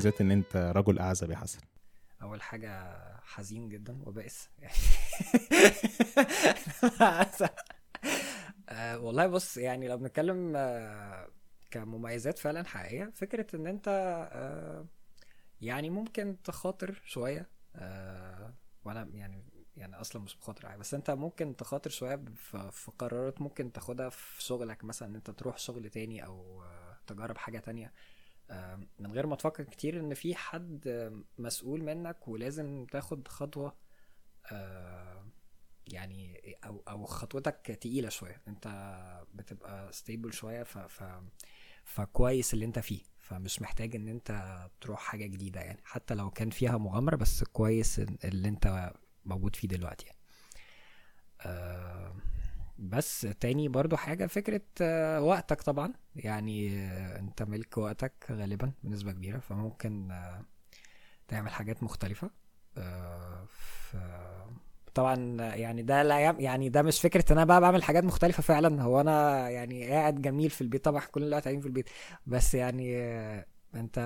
مميزات 0.00 0.20
إن 0.20 0.30
أنت 0.30 0.56
رجل 0.56 0.98
أعزب 0.98 1.30
يا 1.30 1.36
حسن. 1.36 1.60
أول 2.22 2.42
حاجة 2.42 2.92
حزين 3.22 3.68
جدا 3.68 3.98
وبائس. 4.06 4.48
آه، 8.68 8.98
والله 8.98 9.26
بص 9.26 9.56
يعني 9.56 9.88
لو 9.88 9.96
بنتكلم 9.96 10.52
آه، 10.56 11.28
كمميزات 11.70 12.38
فعلا 12.38 12.66
حقيقية 12.66 13.12
فكرة 13.14 13.56
إن 13.56 13.66
أنت 13.66 13.88
آه، 14.32 14.86
يعني 15.60 15.90
ممكن 15.90 16.36
تخاطر 16.44 17.00
شوية 17.04 17.48
وأنا 18.84 19.08
يعني 19.14 19.44
يعني 19.76 20.00
أصلا 20.00 20.22
مش 20.22 20.36
بخاطر 20.36 20.66
عادي 20.66 20.80
بس 20.80 20.94
أنت 20.94 21.10
ممكن 21.10 21.56
تخاطر 21.56 21.90
شوية 21.90 22.24
في 22.70 22.90
قرارات 22.98 23.42
ممكن 23.42 23.72
تاخدها 23.72 24.08
في 24.08 24.42
شغلك 24.42 24.84
مثلا 24.84 25.08
إن 25.08 25.14
أنت 25.14 25.30
تروح 25.30 25.58
شغل 25.58 25.90
تاني 25.90 26.24
أو 26.24 26.64
تجرب 27.06 27.38
حاجة 27.38 27.58
تانية. 27.58 27.92
من 28.98 29.12
غير 29.12 29.26
ما 29.26 29.36
تفكر 29.36 29.64
كتير 29.64 30.00
إن 30.00 30.14
في 30.14 30.34
حد 30.34 30.82
مسؤول 31.38 31.82
منك 31.82 32.28
ولازم 32.28 32.86
تاخد 32.90 33.28
خطوة 33.28 33.76
يعني 35.86 36.56
أو 36.64 36.82
أو 36.88 37.04
خطوتك 37.04 37.78
تقيلة 37.80 38.08
شوية. 38.08 38.42
أنت 38.48 38.68
بتبقى 39.34 39.92
ستيبل 39.92 40.32
شوية 40.32 40.62
ف, 40.62 40.78
ف 40.78 41.04
فكويس 41.84 42.54
اللي 42.54 42.64
أنت 42.64 42.78
فيه. 42.78 43.00
فمش 43.18 43.62
محتاج 43.62 43.96
إن 43.96 44.08
أنت 44.08 44.58
تروح 44.80 45.00
حاجة 45.00 45.26
جديدة 45.26 45.60
يعني. 45.60 45.80
حتى 45.84 46.14
لو 46.14 46.30
كان 46.30 46.50
فيها 46.50 46.78
مغامرة 46.78 47.16
بس 47.16 47.44
كويس 47.44 47.98
اللي 47.98 48.48
أنت 48.48 48.92
موجود 49.24 49.56
فيه 49.56 49.68
دلوقتي 49.68 50.06
يعني. 50.06 50.18
بس 52.80 53.20
تاني 53.40 53.68
برضو 53.68 53.96
حاجة 53.96 54.26
فكرة 54.26 54.60
آه، 54.82 55.20
وقتك 55.22 55.62
طبعا. 55.62 55.92
يعني 56.16 56.78
آه، 56.78 57.18
انت 57.18 57.42
ملك 57.42 57.78
وقتك 57.78 58.12
غالبا 58.30 58.72
بنسبة 58.82 59.12
كبيرة 59.12 59.38
فممكن 59.38 60.10
آه، 60.10 60.44
تعمل 61.28 61.50
حاجات 61.50 61.82
مختلفة. 61.82 62.30
طبعا 64.94 65.14
يعني 65.54 65.82
ده 65.82 66.02
لا 66.02 66.18
يعني 66.18 66.68
ده 66.68 66.82
مش 66.82 67.00
فكرة 67.00 67.24
إن 67.32 67.36
أنا 67.38 67.44
بقى 67.44 67.60
بعمل 67.60 67.82
حاجات 67.82 68.04
مختلفة 68.04 68.42
فعلا. 68.42 68.82
هو 68.82 69.00
أنا 69.00 69.48
يعني 69.50 69.88
قاعد 69.88 70.22
جميل 70.22 70.50
في 70.50 70.60
البيت 70.60 70.84
طبعا 70.84 71.00
كل 71.00 71.22
الوقت 71.22 71.42
قاعدين 71.44 71.60
في 71.60 71.66
البيت. 71.66 71.88
بس 72.26 72.54
يعني 72.54 72.96
أنت 73.74 73.98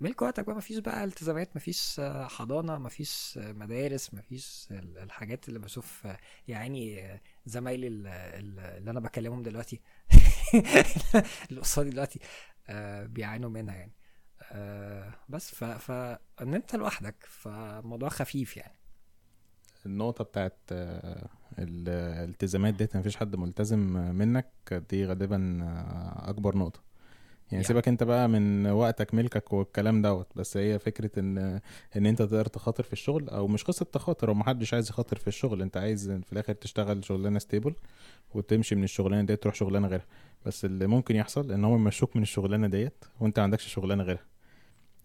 ملك 0.00 0.22
وقتك 0.22 0.44
بقى 0.44 0.56
مفيش 0.56 0.78
بقى 0.78 1.04
التزامات 1.04 1.56
مفيش 1.56 2.00
حضانة 2.26 2.78
مفيش 2.78 3.38
مدارس 3.42 4.14
مفيش 4.14 4.68
الحاجات 4.70 5.48
اللي 5.48 5.58
بشوف 5.58 6.08
يعني 6.48 7.02
زمايلي 7.48 7.86
اللي 7.88 8.90
أنا 8.90 9.00
بكلمهم 9.00 9.42
دلوقتي 9.42 9.80
اللي 11.50 11.60
قصادي 11.60 11.90
دلوقتي 11.90 12.20
آه، 12.68 13.06
بيعانوا 13.06 13.50
منها 13.50 13.74
يعني. 13.74 13.92
آه، 14.52 15.14
بس 15.28 15.54
فان 15.54 16.54
أنت 16.54 16.74
لوحدك 16.76 17.16
فالموضوع 17.28 18.08
خفيف 18.08 18.56
يعني. 18.56 18.78
النقطة 19.86 20.24
بتاعت 20.24 20.58
آه، 20.72 21.28
الالتزامات 21.58 22.74
ديت 22.74 22.96
مفيش 22.96 23.16
حد 23.16 23.36
ملتزم 23.36 23.78
منك 24.16 24.84
دي 24.90 25.06
غالبا 25.06 25.58
أكبر 26.16 26.56
نقطة. 26.56 26.87
يعني 27.52 27.64
سيبك 27.64 27.88
انت 27.88 28.02
بقى 28.02 28.28
من 28.28 28.66
وقتك 28.66 29.14
ملكك 29.14 29.52
والكلام 29.52 30.02
دوت 30.02 30.26
بس 30.36 30.56
هي 30.56 30.78
فكرة 30.78 31.18
ان 31.18 31.60
ان 31.96 32.06
انت 32.06 32.18
تقدر 32.18 32.46
تخاطر 32.46 32.82
في 32.82 32.92
الشغل 32.92 33.28
أو 33.28 33.46
مش 33.48 33.64
قصة 33.64 33.84
تخاطر 33.92 34.30
هو 34.30 34.34
محدش 34.34 34.74
عايز 34.74 34.88
يخاطر 34.90 35.16
في 35.18 35.28
الشغل 35.28 35.62
انت 35.62 35.76
عايز 35.76 36.10
في 36.10 36.32
الآخر 36.32 36.52
تشتغل 36.52 37.04
شغلانة 37.04 37.38
stable 37.38 37.74
وتمشي 38.34 38.74
من 38.74 38.84
الشغلانة 38.84 39.22
ديت 39.26 39.42
تروح 39.42 39.54
شغلانة 39.54 39.88
غيرها. 39.88 40.06
بس 40.46 40.64
اللي 40.64 40.86
ممكن 40.86 41.16
يحصل 41.16 41.52
ان 41.52 41.64
هم 41.64 41.74
يمشوك 41.74 42.16
من 42.16 42.22
الشغلانة 42.22 42.66
ديت 42.66 43.04
وانت 43.20 43.38
ما 43.38 43.42
عندكش 43.42 43.66
شغلانة 43.66 44.02
غيرها. 44.02 44.24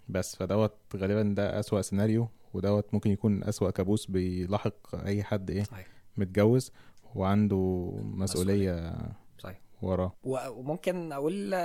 بس 0.10 0.36
فدوت 0.36 0.74
غالبا 0.96 1.24
ده 1.36 1.60
أسوأ 1.60 1.82
سيناريو 1.82 2.28
ودوت 2.54 2.94
ممكن 2.94 3.12
يكون 3.12 3.44
أسوأ 3.44 3.70
كابوس 3.72 4.06
بيلاحق 4.06 4.96
أي 5.06 5.24
حد 5.24 5.52
إيه 5.52 5.64
صحيح. 5.64 5.88
متجوز 6.18 6.72
وعنده 7.16 7.92
مسؤولية. 8.04 8.96
صحيح. 9.40 9.60
وراه. 9.82 10.14
وممكن 10.24 11.12
أقول 11.12 11.56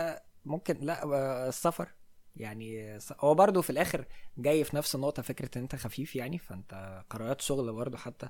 ممكن 0.48 0.76
لا 0.81 1.04
آه، 1.04 1.48
السفر. 1.48 1.88
يعني 2.36 2.98
هو 3.20 3.34
برضه 3.34 3.62
في 3.62 3.70
الآخر 3.70 4.04
جاي 4.38 4.64
في 4.64 4.76
نفس 4.76 4.94
النقطة 4.94 5.22
فكرة 5.22 5.50
إن 5.56 5.62
أنت 5.62 5.76
خفيف 5.76 6.16
يعني 6.16 6.38
فأنت 6.38 7.03
قرارات 7.10 7.41
شغل 7.41 7.72
برضه 7.72 7.98
حتى 7.98 8.28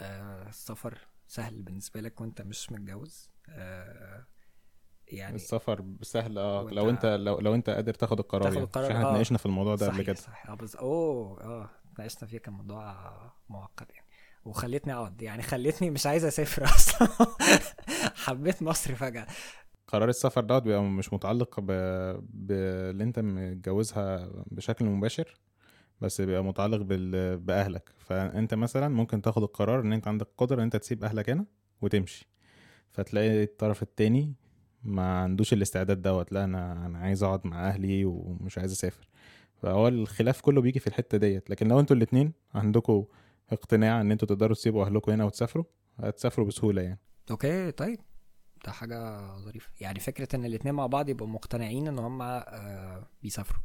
آه، 0.00 0.48
السفر 0.48 0.98
سهل 1.26 1.62
بالنسبة 1.62 2.00
لك 2.00 2.20
وأنت 2.20 2.42
مش 2.42 2.72
متجوز. 2.72 3.30
آه، 3.48 4.26
يعني 5.08 5.36
السفر 5.36 5.84
سهل 6.02 6.38
آه 6.38 6.62
لو 6.70 6.90
أنت 6.90 7.06
لو 7.06 7.38
لو 7.40 7.54
أنت 7.54 7.70
قادر 7.70 7.94
تاخد 7.94 8.18
القرار 8.18 8.42
تاخد 8.42 8.54
يعني. 8.54 8.66
القرار 8.66 8.84
يعني. 8.84 8.96
إحنا 8.96 9.08
اتناقشنا 9.10 9.38
في 9.38 9.46
الموضوع 9.46 9.74
ده 9.74 9.86
قبل 9.86 10.02
كده. 10.02 10.14
صحيح. 10.14 10.50
آه 10.50 10.54
بس 10.54 10.76
أوه 10.76 11.40
آه 11.44 11.70
اتناقشنا 11.92 12.28
فيه 12.28 12.38
كان 12.38 12.54
موضوع 12.54 12.94
معقد 13.48 13.86
يعني. 13.90 14.06
وخلتني 14.44 14.94
أقعد 14.94 15.22
يعني 15.22 15.42
خلتني 15.42 15.90
مش 15.90 16.06
عايز 16.06 16.24
أسافر 16.24 16.64
أصلا. 16.76 17.08
حبيت 18.14 18.62
مصر 18.62 18.94
فجأة. 18.94 19.26
قرار 19.92 20.08
السفر 20.08 20.40
دوت 20.44 20.62
بيبقى 20.62 20.82
مش 20.82 21.12
متعلق 21.12 21.60
ب... 21.60 21.66
باللي 22.30 23.04
انت 23.04 23.18
متجوزها 23.18 24.30
بشكل 24.46 24.84
مباشر 24.84 25.34
بس 26.00 26.20
بيبقى 26.20 26.44
متعلق 26.44 26.82
بال... 26.82 27.38
بأهلك. 27.38 27.90
فانت 27.98 28.54
مثلا 28.54 28.88
ممكن 28.88 29.22
تاخد 29.22 29.42
القرار 29.42 29.80
إن 29.80 29.92
انت 29.92 30.08
عندك 30.08 30.28
قدرة 30.38 30.56
إن 30.56 30.62
انت 30.62 30.76
تسيب 30.76 31.04
أهلك 31.04 31.30
هنا 31.30 31.46
وتمشي. 31.82 32.28
فتلاقي 32.90 33.42
الطرف 33.42 33.82
التاني 33.82 34.34
ما 34.82 35.18
عندوش 35.22 35.52
الاستعداد 35.52 36.02
دوت 36.02 36.32
لا 36.32 36.44
أنا 36.44 36.86
أنا 36.86 36.98
عايز 36.98 37.22
أقعد 37.22 37.46
مع 37.46 37.68
أهلي 37.68 38.04
ومش 38.04 38.58
عايز 38.58 38.72
أسافر. 38.72 39.08
فهو 39.56 39.88
الخلاف 39.88 40.40
كله 40.40 40.60
بيجي 40.60 40.78
في 40.80 40.86
الحتة 40.86 41.18
ديت. 41.18 41.50
لكن 41.50 41.68
لو 41.68 41.80
أنتوا 41.80 41.96
الاتنين 41.96 42.32
عندكم 42.54 43.04
اقتناع 43.52 44.00
إن 44.00 44.10
أنتوا 44.12 44.28
تقدروا 44.28 44.54
تسيبوا 44.54 44.84
أهلكم 44.84 45.12
هنا 45.12 45.24
وتسافروا 45.24 45.64
هتسافروا 45.98 46.46
بسهولة 46.46 46.82
يعني. 46.82 46.98
okay 47.30 47.70
طيب. 47.70 47.98
ده 48.64 48.72
حاجة 48.72 49.26
ظريفة. 49.38 49.70
يعني 49.80 50.00
فكرة 50.00 50.36
إن 50.36 50.44
الاتنين 50.44 50.74
مع 50.74 50.86
بعض 50.86 51.08
يبقوا 51.08 51.28
مقتنعين 51.28 51.88
إن 51.88 51.98
هم 51.98 52.22
آه 52.22 53.06
بيسافروا. 53.22 53.62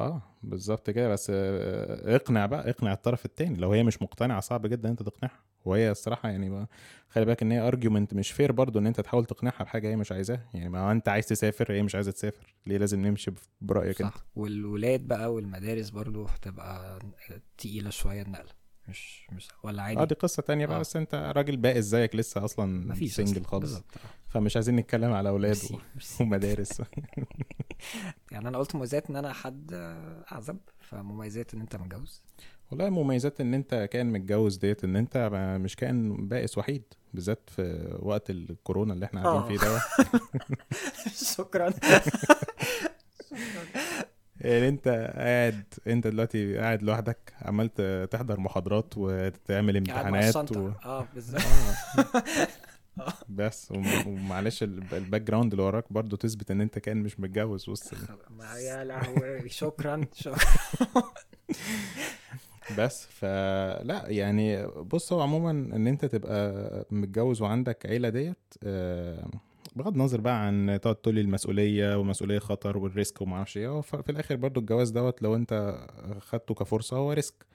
آه 0.00 0.22
بالظبط 0.42 0.90
كده. 0.90 1.08
بس 1.08 1.30
آه 1.34 2.16
اقنع 2.16 2.46
بقى 2.46 2.70
اقنع 2.70 2.92
الطرف 2.92 3.24
التاني. 3.24 3.56
لو 3.56 3.72
هي 3.72 3.82
مش 3.82 4.02
مقتنعة 4.02 4.40
صعب 4.40 4.66
جدا 4.66 4.88
أنت 4.88 5.02
تقنعها. 5.02 5.40
وهي 5.64 5.90
الصراحة 5.90 6.28
يعني 6.28 6.66
خلي 7.08 7.24
بالك 7.24 7.42
إن 7.42 7.52
هي 7.52 7.68
argument 7.68 8.14
مش 8.14 8.32
fair 8.32 8.52
برضو 8.52 8.78
إن 8.78 8.86
أنت 8.86 9.00
تحاول 9.00 9.24
تقنعها 9.24 9.64
بحاجة 9.64 9.88
هي 9.88 9.96
مش 9.96 10.12
عايزاها. 10.12 10.48
يعني 10.54 10.68
ما 10.68 10.92
أنت 10.92 11.08
عايز 11.08 11.26
تسافر 11.26 11.72
هي 11.72 11.82
مش 11.82 11.94
عايزة 11.94 12.10
تسافر. 12.12 12.54
ليه 12.66 12.78
لازم 12.78 13.06
نمشي 13.06 13.30
برأيك 13.60 13.98
صح. 13.98 14.06
انت 14.06 14.14
والولاد 14.34 15.00
بقى 15.00 15.32
والمدارس 15.34 15.90
برضو 15.90 16.24
هتبقى 16.24 16.98
تقيلة 17.58 17.90
شوية 17.90 18.22
النقله 18.22 18.65
مش 18.88 19.26
مش 19.32 19.48
ولا 19.62 19.82
عادي. 19.82 20.00
آه 20.00 20.04
دي 20.04 20.14
قصة 20.14 20.42
تانية 20.42 20.66
بقى 20.66 20.76
آه. 20.76 20.80
بس 20.80 20.96
انت 20.96 21.32
راجل 21.36 21.56
بائس 21.56 21.84
زيك 21.84 22.16
لسه 22.16 22.44
أصلا 22.44 22.86
مفيش 22.88 23.14
سنجل 23.14 23.44
خالص. 23.44 23.62
بالزبط. 23.64 23.84
فمش 24.28 24.56
عايزين 24.56 24.76
نتكلم 24.76 25.12
على 25.12 25.28
أولاد. 25.28 25.56
ومدارس. 26.20 26.82
يعني 28.32 28.48
أنا 28.48 28.58
قلت 28.58 28.74
مميزات 28.76 29.10
إن 29.10 29.16
أنا 29.16 29.32
حد 29.32 29.70
أعزب 30.32 30.58
فمميزات 30.80 31.54
إن 31.54 31.60
أنت 31.60 31.76
متجوز. 31.76 32.22
والله 32.70 32.90
مميزات 32.90 33.40
إن 33.40 33.54
أنت 33.54 33.88
كائن 33.92 34.06
متجوز 34.12 34.56
ديت 34.56 34.84
إن 34.84 34.96
أنت 34.96 35.30
مش 35.60 35.76
كائن 35.76 36.28
بائس 36.28 36.58
وحيد 36.58 36.82
بالذات 37.14 37.50
في 37.50 37.96
وقت 38.02 38.30
الكورونا 38.30 38.92
اللي 38.94 39.06
إحنا 39.06 39.22
قاعدين 39.24 39.58
فيه 39.58 39.66
ده. 39.66 39.82
شكرا. 41.36 41.72
يعني 44.40 44.68
انت 44.68 44.88
قاعد 45.16 45.64
انت 45.86 46.06
دلوقتي 46.06 46.58
قاعد 46.58 46.82
لوحدك 46.82 47.32
عمال 47.42 47.70
تحضر 48.10 48.40
محاضرات 48.40 48.94
وتعمل 48.96 49.76
امتحانات 49.76 50.56
و... 50.56 50.70
آه 50.84 51.06
بالظبط. 51.14 51.42
آه. 51.42 53.12
بس 53.28 53.72
ومعلش 54.06 54.62
ال 54.62 55.22
background 55.22 55.52
اللي 55.52 55.64
وراك 55.64 55.92
برضه 55.92 56.16
تثبت 56.16 56.50
ان 56.50 56.60
انت 56.60 56.78
كان 56.78 56.96
مش 56.96 57.20
متجوز 57.20 57.68
وسط 57.68 57.94
يا 58.58 58.84
لهوي. 58.84 59.48
شكرا 59.48 60.00
شكرا. 60.14 60.36
بس 62.78 63.06
فلا 63.06 64.04
يعني 64.06 64.66
بص 64.66 65.12
هو 65.12 65.20
عموما 65.20 65.50
ان 65.50 65.86
انت 65.86 66.04
تبقى 66.04 66.86
متجوز 66.90 67.42
وعندك 67.42 67.86
عيلة 67.86 68.08
ديت 68.08 68.54
آه 68.64 69.28
بغض 69.76 69.92
النظر 69.92 70.20
بقى 70.20 70.46
عن 70.46 70.78
تقعد 70.82 70.96
تقول 70.96 71.18
المسؤولية 71.18 71.98
ومسؤولية 71.98 72.38
خطر 72.38 72.78
وال 72.78 72.92
risk 72.92 73.20
وما 73.20 73.36
أعرفش 73.36 73.56
إيه 73.58 73.80
في 73.80 74.10
الآخر 74.10 74.36
برضو 74.36 74.60
الجواز 74.60 74.90
دوت 74.90 75.22
لو 75.22 75.34
أنت 75.36 75.80
خدته 76.20 76.54
كفرصة 76.54 76.96
هو 76.96 77.12
risk. 77.12 77.46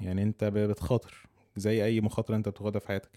يعني 0.00 0.22
أنت 0.22 0.44
بتخاطر 0.44 1.26
زي 1.56 1.84
أي 1.84 2.00
مخاطرة 2.00 2.36
أنت 2.36 2.48
بتاخدها 2.48 2.80
في 2.80 2.88
حياتك. 2.88 3.10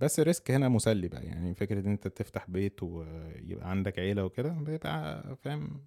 بس 0.00 0.20
ال 0.20 0.26
risk 0.26 0.50
هنا 0.50 0.68
مسلي 0.68 1.08
بقى 1.08 1.24
يعني 1.26 1.54
فكرة 1.54 1.80
إن 1.80 1.86
أنت 1.90 2.08
تفتح 2.08 2.50
بيت 2.50 2.82
ويبقى 2.82 3.70
عندك 3.70 3.98
عيلة 3.98 4.24
وكده 4.24 4.48
بيبقى 4.48 5.24
فاهم 5.42 5.80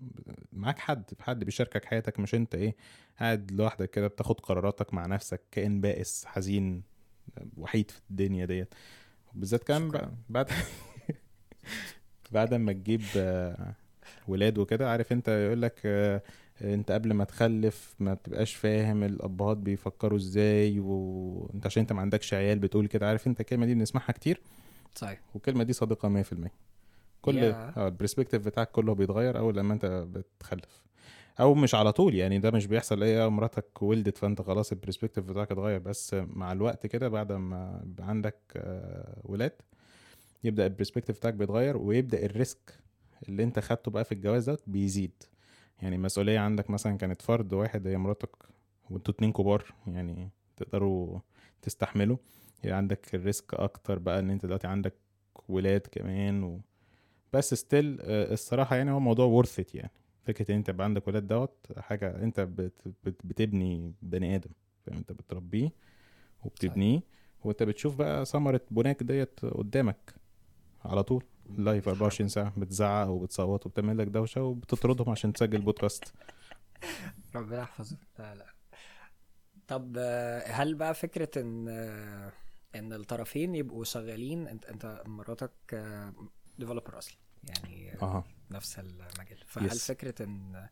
معاك 0.54 0.80
حد 0.80 1.04
حد 1.20 1.44
بيشاركك 1.44 1.86
حياتك 1.86 2.20
مش 2.20 2.36
أنت 2.36 2.56
إيه 2.56 2.76
قاعد 3.20 3.52
لوحدك 3.52 3.90
كده 3.90 4.08
بتاخد 4.08 4.40
قراراتك 4.40 4.94
مع 4.94 5.06
نفسك 5.06 5.42
كائن 5.52 5.82
بائس 5.82 6.26
حزين 6.26 6.84
وحيد 7.58 7.92
في 7.92 8.00
الدنيا 8.10 8.46
ديت. 8.46 8.74
بالذات 9.34 9.64
كمان 9.64 10.16
بعد 10.30 10.50
بعد 12.34 12.54
ما 12.54 12.72
تجيب 12.74 13.02
ولاد 14.28 14.58
وكده 14.58 14.92
عارف 14.92 15.12
انت 15.12 15.28
يقول 15.28 15.62
لك 15.62 15.80
انت 16.62 16.92
قبل 16.92 17.14
ما 17.14 17.24
تخلف 17.24 17.96
ما 18.00 18.14
بتبقاش 18.14 18.56
فاهم 18.56 19.04
الأبهات 19.04 19.58
بيفكروا 19.58 20.18
إزاي 20.18 20.80
وانت 20.80 21.66
عشان 21.66 21.82
انت 21.82 21.94
ما 21.94 22.02
عندكش 22.02 22.34
عيال 22.34 22.60
بتقول 22.60 22.88
كده 22.88 23.08
عارف 23.10 23.28
انت 23.28 23.40
الكلمة 23.42 23.66
دي 23.66 23.74
بنسمعها 23.74 24.12
كتير؟ 24.12 24.42
صحيح. 24.96 25.20
والكلمة 25.34 25.64
دي 25.64 25.74
صادقة 25.74 26.24
100% 26.24 26.24
كل 27.22 27.38
يا. 27.38 27.74
آه 27.78 27.88
ال 27.88 27.92
perspective 27.92 28.46
بتاعك 28.46 28.72
كله 28.72 28.94
بيتغير 28.96 29.38
أول 29.38 29.58
لما 29.58 29.74
انت 29.74 29.86
بتخلف. 29.86 30.84
أو 31.40 31.54
مش 31.54 31.76
على 31.76 31.92
طول 31.92 32.16
يعني 32.16 32.40
ده 32.40 32.52
مش 32.52 32.66
بيحصل 32.68 33.04
إيه 33.04 33.30
مراتك 33.30 33.82
ولدت 33.84 34.18
فانت 34.18 34.42
خلاص 34.42 34.72
ال 34.72 34.76
perspective 34.76 35.24
بتاعك 35.26 35.52
اتغير. 35.52 35.80
بس 35.80 36.16
مع 36.28 36.52
الوقت 36.52 36.88
كده 36.88 37.08
بعد 37.10 37.32
ما 37.32 37.86
عندك 38.00 38.36
آه، 38.56 39.22
ولاد 39.24 39.52
يبدأ 40.44 40.66
ال 40.66 40.70
perspective 40.70 41.18
بتاعك 41.18 41.34
بيتغير 41.34 41.78
ويبدأ 41.78 42.26
ال 42.26 42.36
risk 42.36 42.80
اللي 43.30 43.44
انت 43.44 43.60
خدته 43.60 43.92
بقى 43.92 44.06
في 44.06 44.12
الجواز 44.12 44.50
ده 44.50 44.58
بيزيد. 44.68 45.24
يعني 45.82 45.96
المسؤوليه 45.96 46.40
عندك 46.40 46.70
مثلا 46.70 46.98
كانت 46.98 47.22
فرد 47.22 47.54
واحد 47.54 47.88
هي 47.88 47.98
مراتك 47.98 48.36
وانتوا 48.90 49.14
اتنين 49.14 49.32
كبار 49.32 49.74
يعني 49.88 50.30
تقدروا 50.58 51.20
تستحملوا. 51.62 52.18
يعني 52.64 52.76
عندك 52.76 53.16
ال 53.16 53.23
risk 53.23 53.54
أكتر 53.54 54.00
بقى 54.00 54.20
إن 54.20 54.30
انت 54.30 54.46
دلوقتي 54.46 54.68
عندك 54.68 54.94
ولاد 55.48 55.82
كمان 55.92 56.44
و... 56.44 56.62
بس 57.34 57.54
still 57.54 57.98
الصراحة 58.02 58.76
يعني 58.76 58.92
هو 58.92 59.00
worth 59.00 59.44
it 59.44 59.76
يعني. 59.76 59.92
فكرة 60.26 60.52
إن 60.52 60.58
انت 60.58 60.70
يبقى 60.70 60.86
عندك 60.86 61.08
ولاد 61.08 61.28
دوت 61.28 61.68
حاجة 61.78 62.24
انت 62.24 62.40
بت... 62.40 62.88
بت... 63.04 63.16
بتبني 63.26 63.94
بني 64.02 64.36
آدم 64.36 64.50
فاهم؟ 64.86 64.98
انت 64.98 65.12
بتربيه 65.12 65.70
وبتبنيه. 66.44 67.02
وانت 67.44 67.64
بتشوف 67.64 67.96
بقى 67.96 68.26
ثمرة 68.26 68.62
بناك 68.72 69.04
ديت 69.04 69.40
قدامك. 69.46 70.23
على 70.86 71.04
طول. 71.04 71.24
live 71.58 71.88
24 71.88 72.28
ساعة 72.30 72.54
بتزعق 72.60 73.08
وبتصوت 73.08 73.66
وبتعمل 73.66 73.98
لك 73.98 74.08
دوشة 74.08 74.42
وبتطردهم 74.44 75.10
عشان 75.10 75.34
تسجل 75.34 75.62
بودكاست. 75.62 76.14
ربنا 77.36 77.60
يحفظك. 77.62 77.98
لا 78.20 78.36
لا. 78.36 78.46
طب 79.68 79.98
هل 80.46 80.76
بقى 80.76 80.94
فكرة 80.94 81.42
إن 81.42 81.68
إن 82.76 82.94
الطرفين 82.94 83.56
يبقوا 83.56 83.84
شغالين؟ 83.84 84.48
أنت 84.48 84.66
أنت 84.66 85.04
مراتك 85.06 85.52
developer 86.60 86.98
أصلا 86.98 87.18
يعني 87.44 87.94
أها. 88.02 88.24
نفس 88.52 88.80
المجال. 88.80 89.38
فهل 89.46 89.72
Yes. 89.72 89.74
فكرة 89.86 90.24
إن 90.26 90.68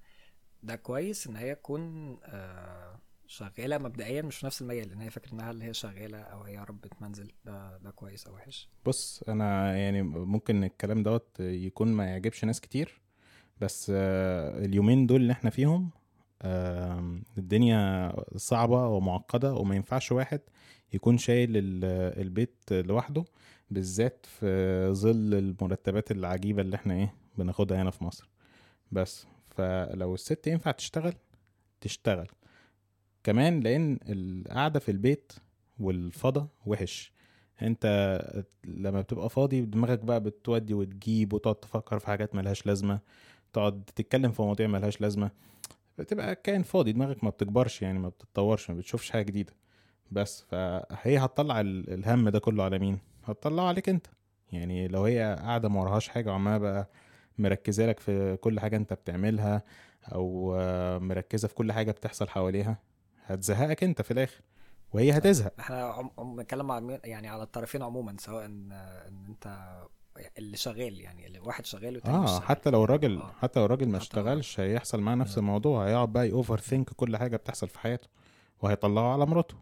ده 0.64 0.76
كويس 0.76 1.28
إن 1.28 1.36
هي 1.36 1.56
تكون 1.56 2.18
آه، 2.24 3.00
شغالة 3.32 3.78
مبدئيا 3.78 4.22
مش 4.22 4.38
في 4.38 4.46
نفس 4.46 4.62
المجال 4.62 4.92
ان 4.92 5.02
هي 5.02 5.10
فكرة 5.10 5.34
إنها 5.34 5.52
هل 5.52 5.62
هي 5.62 5.74
شغالة 5.74 6.18
أو 6.18 6.42
هي 6.44 6.58
ربة 6.58 6.90
منزل 7.02 7.32
ده 7.46 7.78
ده 7.78 7.92
كويس 7.92 8.28
أو 8.28 8.34
وحش. 8.34 8.70
بص 8.86 9.24
أنا 9.28 9.78
يعني 9.78 10.02
ممكن 10.04 10.64
الكلام 10.64 11.04
دوت 11.04 11.40
يكون 11.40 11.88
ما 11.88 12.06
يعجبش 12.06 12.46
ناس 12.46 12.62
كتير 12.62 13.02
بس 13.62 13.92
آه، 13.96 14.66
اليومين 14.66 15.08
دول 15.08 15.22
اللي 15.22 15.34
إحنا 15.34 15.50
فيهم 15.50 15.90
الدنيا 17.38 18.14
صعبة 18.36 18.88
ومعقدة 18.88 19.54
وما 19.54 19.76
ينفعش 19.76 20.12
واحد 20.12 20.42
يكون 20.94 21.18
شايل 21.18 21.58
ال- 21.58 22.20
البيت 22.22 22.56
لوحده 22.72 23.26
بالذات 23.72 24.26
في 24.26 24.46
ظل 24.94 25.34
المرتبات 25.34 26.12
العجيبة 26.12 26.62
اللي 26.62 26.76
إحنا 26.76 26.94
إيه 26.94 27.14
بناخدها 27.38 27.82
هنا 27.82 27.92
في 27.92 28.04
مصر. 28.04 28.30
بس 28.92 29.28
فلو 29.46 30.14
الست 30.14 30.48
ينفع 30.48 30.72
تشتغل 30.72 31.14
تشتغل. 31.82 32.28
كمان 33.24 33.60
لأن 33.60 34.00
القعدة 34.10 34.80
في 34.80 34.92
البيت 34.92 35.32
والفضا 35.80 36.48
وحش. 36.66 37.14
أنت 37.62 37.86
لما 38.66 39.02
بتبقى 39.02 39.30
فاضي 39.30 39.62
دماغك 39.62 40.00
بقى 40.00 40.20
بتودي 40.24 40.74
وتجيب 40.74 41.34
وتقعد 41.34 41.56
تفكر 41.56 42.00
في 42.00 42.08
حاجات 42.08 42.36
ملهاش 42.36 42.66
لازمة 42.68 43.00
تقعد 43.54 43.84
تتكلم 43.96 44.32
في 44.32 44.42
مواضيع 44.42 44.68
ملهاش 44.68 45.02
لازمة. 45.02 45.32
بتبقى 45.98 46.36
كائن 46.36 46.64
فاضي 46.64 46.92
دماغك 46.92 47.24
ما 47.24 47.30
بتكبرش 47.30 47.82
يعني 47.82 48.00
ما 48.00 48.10
بتتطورش 48.10 48.70
ما 48.70 48.76
بتشوفش 48.78 49.10
حاجة 49.12 49.24
جديدة. 49.26 49.54
بس 50.12 50.42
فهي 50.42 51.18
هتطلع 51.18 51.62
ال- 51.62 51.94
الهم 51.94 52.30
ده 52.30 52.40
كله 52.40 52.64
على 52.64 52.80
مين؟ 52.80 53.00
هتطلعه 53.26 53.66
عليك 53.68 53.90
أنت. 53.90 54.08
يعني 54.52 54.88
لو 54.88 55.04
هي 55.04 55.36
قاعدة 55.40 55.70
ما 55.70 55.82
وراهاش 55.82 56.08
حاجة 56.08 56.30
وعمالة 56.30 56.58
بقى 56.58 56.90
مركزة 57.38 57.86
لك 57.86 58.00
في 58.00 58.38
كل 58.38 58.60
حاجة 58.60 58.76
أنت 58.78 58.94
بتعملها 58.94 59.64
أو 60.14 60.56
مركزة 61.00 61.48
في 61.48 61.54
كل 61.56 61.72
حاجة 61.72 61.92
بتحصل 61.92 62.28
حواليها 62.28 62.78
هتزهقك 63.26 63.84
انت 63.84 64.02
في 64.02 64.12
الآخر 64.12 64.42
وهي 64.94 65.18
هتزهق 65.18 65.54
إحنا 65.60 65.84
عم- 65.84 66.12
عم- 66.18 66.36
بنتكلم 66.36 66.72
على 66.72 67.00
يعني 67.04 67.28
على 67.28 67.44
الطرفين 67.44 67.84
عموما 67.84 68.16
سواء 68.20 68.46
ان 68.46 68.72
إن 68.72 69.26
أنت 69.30 69.72
اللي 70.38 70.58
شغال 70.58 71.00
يعني 71.02 71.28
اللي 71.28 71.40
واحد 71.40 71.66
شغال 71.66 71.96
والتاني 71.96 72.18
مش 72.20 72.30
آه 72.30 72.34
شغال. 72.36 72.44
حتى 72.48 72.70
لو 72.70 72.84
الراجل 72.84 73.18
آه. 73.22 73.32
حتى 73.42 73.60
لو 73.60 73.66
الراجل 73.66 73.90
ما. 73.90 73.98
اشتغلش 73.98 74.60
هيحصل 74.60 75.02
معاه 75.02 75.16
نفس 75.16 75.36
آه. 75.36 75.40
الموضوع 75.40 75.88
هيقعد 75.88 76.14
بقى 76.14 76.30
يوفر 76.30 76.60
ثينك 76.60 76.90
كل 76.90 77.18
حاجة 77.18 77.38
بتحصل 77.38 77.68
في 77.68 77.80
حياته 77.80 78.08
وهيطلعه 78.62 79.14
على 79.14 79.26
مراته 79.26 79.56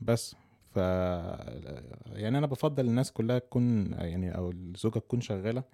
بس 0.00 0.36
ف 0.74 0.76
يعني 0.76 2.38
أنا 2.38 2.46
بفضل 2.46 2.86
الناس 2.86 3.12
كلها 3.12 3.38
تكون 3.38 3.92
يعني 3.92 4.36
أو 4.36 4.50
الزوجه 4.50 4.98
تكون 4.98 5.20
شغالة 5.20 5.64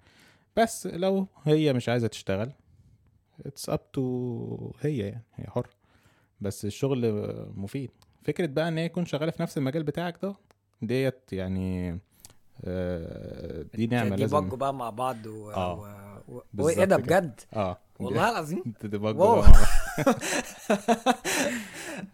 بس 0.57 0.87
لو 0.87 1.27
هي 1.43 1.73
مش 1.73 1.89
عايزة 1.89 2.07
تشتغل 2.07 2.51
it's 3.45 3.69
up 3.69 3.91
to 3.91 4.71
هي 4.81 4.97
يعني 4.97 5.23
هي 5.35 5.45
حر 5.47 5.67
بس 6.43 6.65
الشغل 6.65 7.25
مفيد 7.55 7.91
فكرة 8.23 8.45
بقى 8.45 8.67
إن 8.67 8.77
هي 8.77 8.89
تكون 8.89 9.05
شغالة 9.05 9.31
في 9.31 9.41
نفس 9.41 9.57
المجال 9.57 9.83
بتاعك 9.83 10.17
ده 10.23 10.35
ديت 10.81 11.33
يعني 11.33 11.99
آه، 12.65 13.65
دي 13.73 13.87
نعمة 13.87 14.15
لازم 14.15 14.49
بقى 14.49 14.73
مع 14.73 14.89
بعض 14.89 15.25
و... 15.25 15.51
آه. 15.51 16.21
و... 16.27 16.39
وايه 16.57 16.83
ده. 16.85 16.97
بجد 16.97 17.41
آه 17.55 17.77
والله 17.99 18.31
العظيم. 18.31 18.63
بقى. 18.93 19.43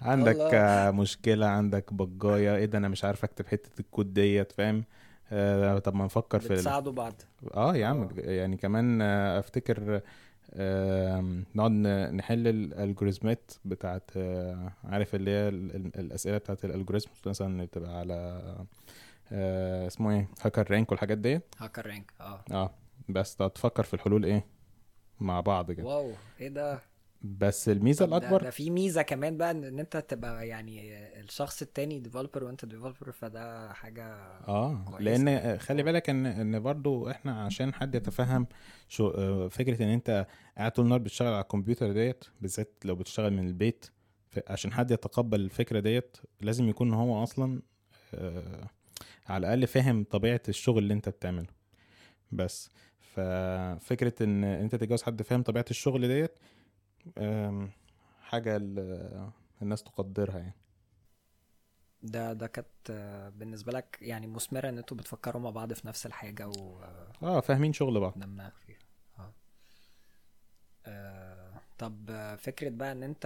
عندك. 0.02 0.38
آه، 0.40 0.92
مشكلة 0.92 1.46
عندك 1.46 1.94
بجاية 1.94 2.56
إيه 2.56 2.66
ده 2.66 2.78
أنا 2.78 2.88
مش 2.88 3.04
عارف 3.04 3.24
اكتب 3.24 3.48
حتة 3.48 3.80
الكود 3.80 4.14
ديت 4.14 4.52
فاهم 4.52 4.84
آه 5.32 5.80
طب 5.80 5.96
ما 5.96 6.06
نفكر 6.06 6.40
في. 6.40 6.50
بتساعدوا 6.50 6.94
بعض 6.94 7.14
آه 7.54 7.76
يا 7.76 7.88
عم 7.88 8.02
آه. 8.04 8.10
يعني 8.32 8.58
كمان 8.58 9.02
آه 9.02 9.40
أفتكر 9.40 10.02
نقعد 11.56 11.72
نحل 12.14 12.48
ال 12.48 12.57
algorithmات 12.57 13.52
بتاعت 13.66 14.12
آه 14.18 14.74
عارف 14.84 15.16
اللي 15.16 15.32
هي 15.32 15.50
ال- 15.50 15.76
ال- 15.76 16.00
الأسئلة 16.00 16.38
بتاعت 16.38 16.66
ال 16.66 16.70
algorithm 16.70 17.10
مثلا 17.26 17.48
اللي 17.48 17.66
بتبقى 17.66 18.00
على 18.00 18.14
آه 19.32 19.88
اسمه 19.88 20.12
إيه 20.12 20.28
هاكر 20.42 20.72
رانك 20.72 20.92
والحاجات 20.92 21.18
دي 21.18 21.40
هاكر 21.58 21.86
رانك 21.88 22.14
آه. 22.22 22.44
آه 22.52 22.72
بس 23.10 23.36
تفكر 23.36 23.84
في 23.84 23.94
الحلول 23.94 24.26
إيه؟ 24.26 24.46
مع 25.20 25.42
بعض 25.42 25.72
كده. 25.72 25.86
واو 25.88 26.12
إيه 26.40 26.48
ده؟ 26.50 26.80
بس 27.22 27.70
الميزة 27.70 28.06
طب 28.06 28.12
ده, 28.12 28.18
الأكبر 28.18 28.44
ده 28.44 28.50
في 28.50 28.70
ميزة 28.70 29.02
كمان 29.02 29.38
بقى 29.38 29.52
ان 29.52 29.80
أنت 29.80 29.98
تبقى 29.98 30.48
يعني 30.48 30.98
الشخص 31.20 31.62
التاني 31.62 32.00
developer 32.00 32.44
وأنت 32.44 32.66
developer 32.66 33.12
فده 33.12 33.74
حاجة 33.74 34.04
آه 34.48 34.84
كويس. 34.88 35.02
لأن 35.02 35.58
خلي 35.60 35.84
بالك 35.84 36.10
ان 36.10 36.26
إن 36.26 36.60
برضو 36.60 37.10
إحنا 37.10 37.44
عشان 37.44 37.74
حد 37.74 37.96
يتفهم 37.96 38.48
شو 38.88 39.08
آه، 39.10 39.48
فكرة 39.48 39.84
إن 39.84 39.90
أنت 39.90 40.28
قاعد 40.58 40.72
طول 40.72 40.86
النهار 40.86 41.00
بتشتغل 41.02 41.34
على 41.34 41.42
الكمبيوتر 41.42 41.92
ديت 41.92 42.26
بالذات 42.42 42.74
لو 42.86 42.96
بتشتغل 42.96 43.34
من 43.34 43.48
البيت 43.48 43.86
عشان 44.48 44.72
حد 44.74 44.92
يتقبل 44.92 45.40
الفكرة 45.42 45.80
ديت 45.80 46.18
لازم 46.42 46.70
يكون 46.70 46.94
هو 46.94 47.24
أصلا 47.24 47.62
آه، 48.14 48.70
على 49.28 49.48
الأقل 49.48 49.68
فاهم 49.68 50.04
طبيعة 50.04 50.42
الشغل 50.50 50.78
اللي 50.84 50.94
أنت 50.94 51.10
بتعمله 51.10 51.48
بس 52.32 52.70
ففكرة 53.00 54.24
إن 54.24 54.44
أنت 54.44 54.76
تتجوز 54.76 55.04
حد 55.04 55.22
فاهم 55.22 55.44
طبيعة 55.44 55.66
الشغل 55.72 56.08
ديت 56.08 56.32
حاجة 58.22 58.56
ال- 58.56 59.30
الناس 59.62 59.84
تقدرها 59.84 60.38
يعني. 60.38 60.56
ده 62.04 62.34
ده 62.34 62.48
كانت 62.48 62.68
آه، 62.90 63.30
بالنسبة 63.30 63.72
لك 63.72 63.98
يعني 64.02 64.28
مثمرة 64.28 64.70
إن 64.70 64.78
أنتوا 64.78 64.98
بتفكروا 64.98 65.42
مع 65.42 65.50
بعض 65.50 65.74
في 65.74 65.88
نفس 65.88 66.06
الحاجة 66.06 66.48
و 66.48 66.84
آه 67.24 67.40
فاهمين 67.40 67.74
شغل 67.74 68.00
بعض. 68.00 68.14
دماغ 68.20 68.52
فيها. 68.66 68.78
آه. 69.20 69.34
آه، 70.86 71.62
طب 71.78 72.06
آه، 72.10 72.36
فكرة 72.36 72.70
بقى 72.70 72.92
إن 72.92 73.04
انت 73.04 73.26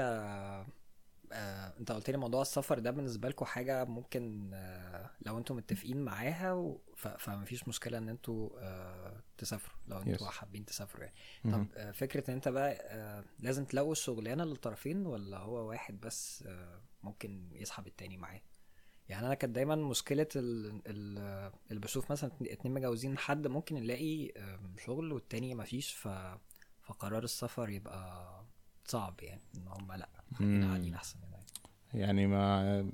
آه، 1.33 1.73
انت 1.79 1.91
قلت 1.91 2.09
لي 2.09 2.17
موضوع 2.17 2.41
السفر 2.41 2.79
ده 2.79 2.91
بالنسبة 2.91 3.29
لكم 3.29 3.45
حاجة 3.45 3.83
ممكن 3.85 4.51
آه، 4.53 5.09
لو 5.21 5.37
أنتوا 5.37 5.55
متفقين 5.55 6.01
معاها 6.01 6.53
و- 6.53 6.81
ف- 6.95 7.07
فمفيش 7.07 7.67
مشكلة 7.67 7.97
ان 7.97 8.09
أنتوا 8.09 8.49
آه، 8.59 9.23
تسافروا 9.37 9.77
لو 9.87 9.97
أنتوا 10.01 10.27
Yes. 10.27 10.31
حابين 10.31 10.65
تسافروا 10.65 11.03
يعني. 11.03 11.15
طب 11.53 11.67
آه، 11.75 11.91
فكرة 11.91 12.29
ان 12.29 12.33
انت 12.35 12.47
بقى 12.47 12.71
آه، 12.81 13.23
لازم 13.39 13.65
تلاقوا 13.65 13.91
الشغلانة 13.91 14.43
للطرفين 14.43 15.05
ولا 15.05 15.37
هو 15.37 15.69
واحد 15.69 15.99
بس 16.01 16.43
آه، 16.47 16.81
ممكن 17.03 17.49
يسحب 17.53 17.87
التاني 17.87 18.17
معاه 18.17 18.41
يعني 19.09 19.25
أنا 19.25 19.33
كانت 19.35 19.55
دايما 19.55 19.75
مشكلة 19.75 20.27
ال- 20.35 20.81
ال- 20.87 21.51
اللي 21.69 21.79
بشوف 21.79 22.11
مثلا 22.11 22.31
اتنين- 22.41 22.73
متجوزين 22.73 23.17
حد 23.17 23.47
ممكن 23.47 23.77
يلاقي 23.77 24.29
آم، 24.31 24.75
شغل 24.85 25.11
والتاني 25.13 25.55
مفيش 25.55 25.93
ف 25.93 26.07
فقرار 26.81 27.23
السفر 27.23 27.69
يبقى 27.69 28.45
صعب 28.87 29.15
يعني 29.21 29.41
إن 29.57 29.67
هم 29.67 29.91
لأ. 29.91 30.09
قاعدين 30.39 30.93
أحسن 30.93 31.19
يعني. 31.31 31.45
يعني 31.93 32.27
ما 32.27 32.89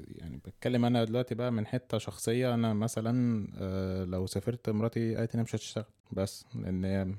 يعني 0.00 0.36
بتكلم 0.36 0.84
أنا 0.84 1.04
دلوقتي 1.04 1.34
بقى 1.34 1.50
من 1.52 1.66
حتة 1.66 1.98
شخصية 1.98 2.54
أنا 2.54 2.74
مثلا 2.74 3.46
آه، 3.58 4.04
لو 4.04 4.26
سافرت 4.26 4.70
مراتي 4.70 5.16
قالت 5.16 5.34
أنا 5.34 5.42
مش 5.42 5.54
هتشتغل 5.54 5.84
بس 6.12 6.44
لأن 6.54 6.84
هي 6.84 7.14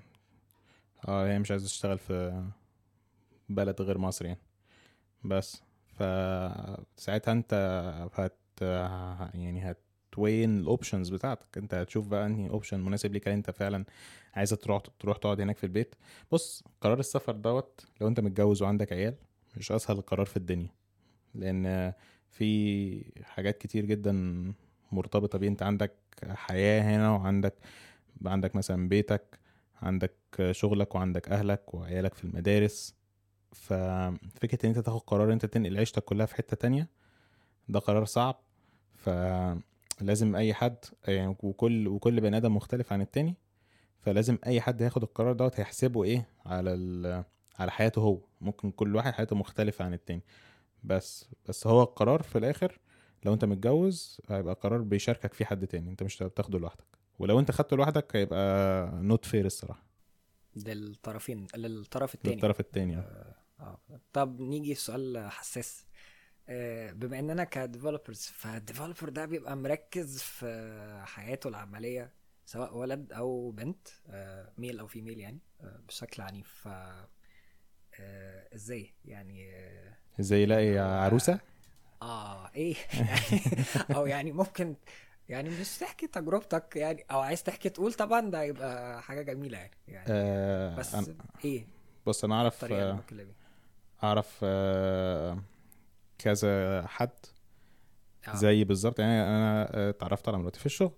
آه 1.07 1.27
هي 1.27 1.39
مش 1.39 1.51
عايزة 1.51 1.65
تشتغل 1.65 1.97
في 1.97 2.43
بلد 3.49 3.81
غير 3.81 3.97
مصر 3.97 4.25
يعني 4.25 4.39
بس 5.23 5.61
فساعتها 5.95 7.31
أنت 7.31 7.53
هت 8.13 8.37
يعني 9.33 9.71
هت 10.17 10.59
weigh 10.59 10.79
ال 10.79 10.82
options 10.82 11.09
بتاعتك. 11.09 11.57
انت 11.57 11.73
هتشوف 11.73 12.07
بقى 12.07 12.25
انهي 12.25 12.49
option 12.49 12.79
مناسب 12.79 13.13
ليك 13.13 13.27
هل 13.27 13.33
انت 13.33 13.51
فعلا 13.51 13.85
عايزة 14.33 14.55
تروح 14.55 14.81
تروح 14.99 15.17
تقعد 15.17 15.41
هناك 15.41 15.57
في 15.57 15.63
البيت. 15.63 15.95
بص 16.31 16.63
قرار 16.81 16.99
السفر 16.99 17.33
دوت 17.33 17.85
لو 18.01 18.07
انت 18.07 18.19
متجوز 18.19 18.61
وعندك 18.61 18.93
عيال 18.93 19.15
مش 19.57 19.71
أسهل 19.71 20.01
قرار 20.01 20.25
في 20.25 20.37
الدنيا 20.37 20.69
لأن 21.35 21.93
في 22.29 23.03
حاجات 23.23 23.57
كتير 23.57 23.85
جدا 23.85 24.13
مرتبطة 24.91 25.37
بيه. 25.39 25.47
انت 25.47 25.63
عندك 25.63 25.93
حياة 26.27 26.81
هنا 26.81 27.09
وعندك 27.11 27.53
عندك 28.25 28.55
مثلا 28.55 28.89
بيتك 28.89 29.39
عندك 29.81 30.13
شغلك 30.51 30.95
وعندك 30.95 31.29
أهلك 31.29 31.73
وعيالك 31.73 32.13
في 32.13 32.23
المدارس. 32.23 32.95
ففكرة 33.51 34.65
إن 34.65 34.69
انت 34.69 34.79
تاخد 34.79 34.99
قرار 34.99 35.33
انت 35.33 35.45
تنقل 35.45 35.77
عيشتك 35.77 36.03
كلها 36.03 36.25
في 36.25 36.35
حتة 36.35 36.57
تانية 36.57 36.87
ده 37.69 37.79
قرار 37.79 38.05
صعب. 38.05 38.39
فلازم 39.97 40.35
أي 40.35 40.53
حد 40.53 40.77
يعني 41.07 41.35
وكل 41.43 41.87
وكل 41.87 42.21
بني 42.21 42.37
آدم 42.37 42.55
مختلف 42.55 42.93
عن 42.93 43.01
التاني 43.01 43.35
فلازم 43.99 44.37
أي 44.45 44.61
حد 44.61 44.81
ياخد 44.81 45.03
القرار 45.03 45.33
دوت 45.33 45.59
هيحسبه 45.59 46.03
إيه 46.03 46.29
على 46.45 46.73
ال... 46.73 47.23
على 47.59 47.71
حياته 47.71 47.99
هو. 48.01 48.19
ممكن 48.41 48.71
كل 48.71 48.95
واحد 48.95 49.13
حياته 49.13 49.35
مختلفة 49.35 49.85
عن 49.85 49.93
التاني. 49.93 50.21
بس 50.83 51.25
بس 51.49 51.67
هو 51.67 51.83
القرار 51.83 52.21
في 52.23 52.37
الآخر 52.37 52.79
لو 53.25 53.33
أنت 53.33 53.45
متجوز 53.45 54.21
هيبقى 54.29 54.53
قرار 54.53 54.81
بيشاركك 54.81 55.33
فيه 55.33 55.45
حد 55.45 55.67
تاني 55.67 55.89
أنت 55.91 56.03
مش 56.03 56.23
بتاخده 56.23 56.59
لوحدك. 56.59 56.85
ولو 57.19 57.39
أنت 57.39 57.51
خدته 57.51 57.77
لوحدك 57.77 58.15
هيبقى 58.15 58.91
not 59.01 59.25
fair 59.25 59.45
الصراحة. 59.45 59.83
للطرفين 60.55 61.47
للطرف 61.55 62.13
التاني. 62.15 62.35
للطرف 62.35 62.59
التاني 62.59 62.97
آه. 62.97 63.35
آه. 63.59 63.79
طب 64.13 64.41
نيجي 64.41 64.75
سؤال 64.75 65.27
حساس. 65.31 65.83
آه، 65.83 65.87
بما 66.93 67.19
إننا 67.19 67.43
ك 67.43 67.50
developers 67.50 68.21
فال 68.21 68.37
developer 68.37 69.09
ده 69.09 69.25
بيبقى 69.25 69.55
مركز 69.55 70.21
في 70.21 71.01
حياته 71.05 71.47
العملية 71.47 72.13
سواء 72.47 72.77
ولد 72.77 73.13
أو 73.13 73.51
بنت 73.51 73.87
آه، 74.09 74.51
male 74.57 74.79
أو 74.79 74.87
female 74.87 75.19
يعني 75.19 75.39
آه، 75.61 75.79
بشكل 75.87 76.21
عنيف. 76.21 76.49
ف 76.49 76.67
آه، 77.99 78.55
إزاي؟ 78.55 78.93
يعني 79.05 79.55
آه، 79.55 79.93
إزاي 80.19 80.43
يلاقي 80.43 80.77
عروسة؟ 80.77 81.39
آه 82.01 82.51
إيه؟ 82.55 82.75
أو 83.95 84.05
يعني 84.05 84.31
ممكن 84.31 84.75
يعني 85.29 85.49
مش 85.49 85.77
تحكي 85.77 86.07
تجربتك 86.07 86.75
يعني 86.75 87.05
أو 87.11 87.19
عايز 87.19 87.43
تحكي 87.43 87.69
تقول 87.69 87.93
طبعا 87.93 88.29
ده 88.29 88.43
يبقى 88.43 89.01
حاجة 89.01 89.21
جميلة 89.21 89.57
يعني, 89.57 89.73
يعني 89.87 90.05
آه 90.09 90.75
بس 90.75 90.95
أنا 90.95 91.15
إيه؟ 91.45 91.67
بص 92.05 92.23
أنا 92.23 92.35
أعرف 92.35 92.65
آه 92.65 92.99
أعرف 94.03 94.39
آه 94.43 95.41
كذا 96.17 96.87
حد 96.87 97.09
آه. 98.27 98.35
زي 98.35 98.63
بالظبط. 98.63 98.99
يعني 98.99 99.21
أنا 99.23 99.67
آه، 99.75 99.89
اتعرفت 99.89 100.27
على 100.27 100.37
مراتي 100.37 100.59
في 100.59 100.65
الشغل 100.65 100.91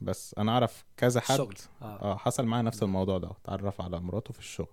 بس 0.00 0.34
أنا 0.38 0.52
أعرف 0.52 0.84
كذا 0.96 1.20
حد 1.20 1.30
الشغل 1.30 1.54
آه. 1.82 1.84
آه 2.02 2.16
حصل 2.16 2.46
معاه 2.46 2.62
نفس 2.62 2.82
الموضوع 2.82 3.18
ده. 3.18 3.30
اتعرف 3.30 3.80
على 3.80 4.00
مراته 4.00 4.32
في 4.32 4.38
الشغل. 4.38 4.68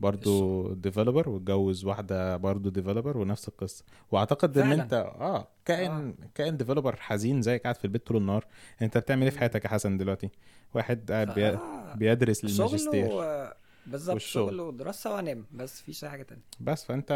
برضو 0.00 0.68
developer 0.74 1.28
واتجوز 1.28 1.84
واحدة 1.84 2.36
برضو 2.36 2.68
developer 2.68 3.18
ونفس 3.18 3.48
القصة. 3.48 3.84
وأعتقد 4.10 4.58
إن 4.58 4.68
فعلا. 4.68 4.82
أنت 4.82 4.92
آه 4.94 5.48
كائن 5.64 6.14
كائن 6.34 6.56
developer 6.56 6.96
حزين 6.96 7.42
زيك 7.42 7.62
قاعد 7.62 7.76
في 7.76 7.84
البيت 7.84 8.06
طول 8.06 8.16
النهار. 8.16 8.46
أنت 8.82 8.98
بتعمل 8.98 9.22
إيه 9.22 9.30
في 9.30 9.38
حياتك 9.38 9.64
يا 9.64 9.70
حسن 9.70 9.96
دلوقتي؟ 9.98 10.30
واحد 10.74 11.12
قاعد. 11.12 11.38
آه. 11.38 11.94
بيدرس 11.94 12.46
شغل 12.46 12.66
للماجستير 12.66 13.08
و... 13.10 13.48
بالظبط. 13.90 14.18
شغل 14.18 14.60
ودراسة 14.60 15.14
وانام 15.14 15.44
بس 15.52 15.82
مفيش 15.82 16.04
أي 16.04 16.10
حاجة 16.10 16.22
تانية 16.22 16.42
بس 16.60 16.84
فأنت 16.84 17.12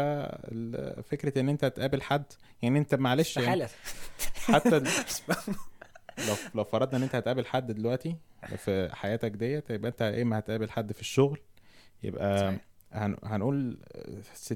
فكرة 1.09 1.39
إن 1.39 1.49
أنت 1.49 1.65
تقابل 1.65 2.01
حد 2.01 2.23
يعني 2.61 2.79
أنت 2.79 2.95
معلش 2.95 3.37
يعني 3.37 3.67
حتى 4.35 4.79
لو 6.27 6.35
لو 6.55 6.63
فرضنا 6.63 6.97
إن 6.97 7.03
أنت 7.03 7.15
هتقابل 7.15 7.45
حد 7.45 7.71
دلوقتي 7.71 8.15
في 8.57 8.89
حياتك 8.95 9.31
ديت 9.31 9.69
يبقى 9.69 9.89
أنت 9.89 10.01
يا 10.01 10.21
إما 10.21 10.39
هتقابل 10.39 10.69
حد 10.69 10.91
في 10.91 11.01
الشغل 11.01 11.39
يبقى 12.03 12.39
صحيح. 12.39 12.59
هن 12.91 13.17
هنقول 13.23 13.77
60% 14.35 14.49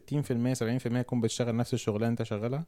70% 0.60 0.62
يكون 0.86 1.22
بتشتغل 1.22 1.56
نفس 1.56 1.74
الشغلانة 1.74 2.12
أنت 2.12 2.24
شغالها 2.24 2.66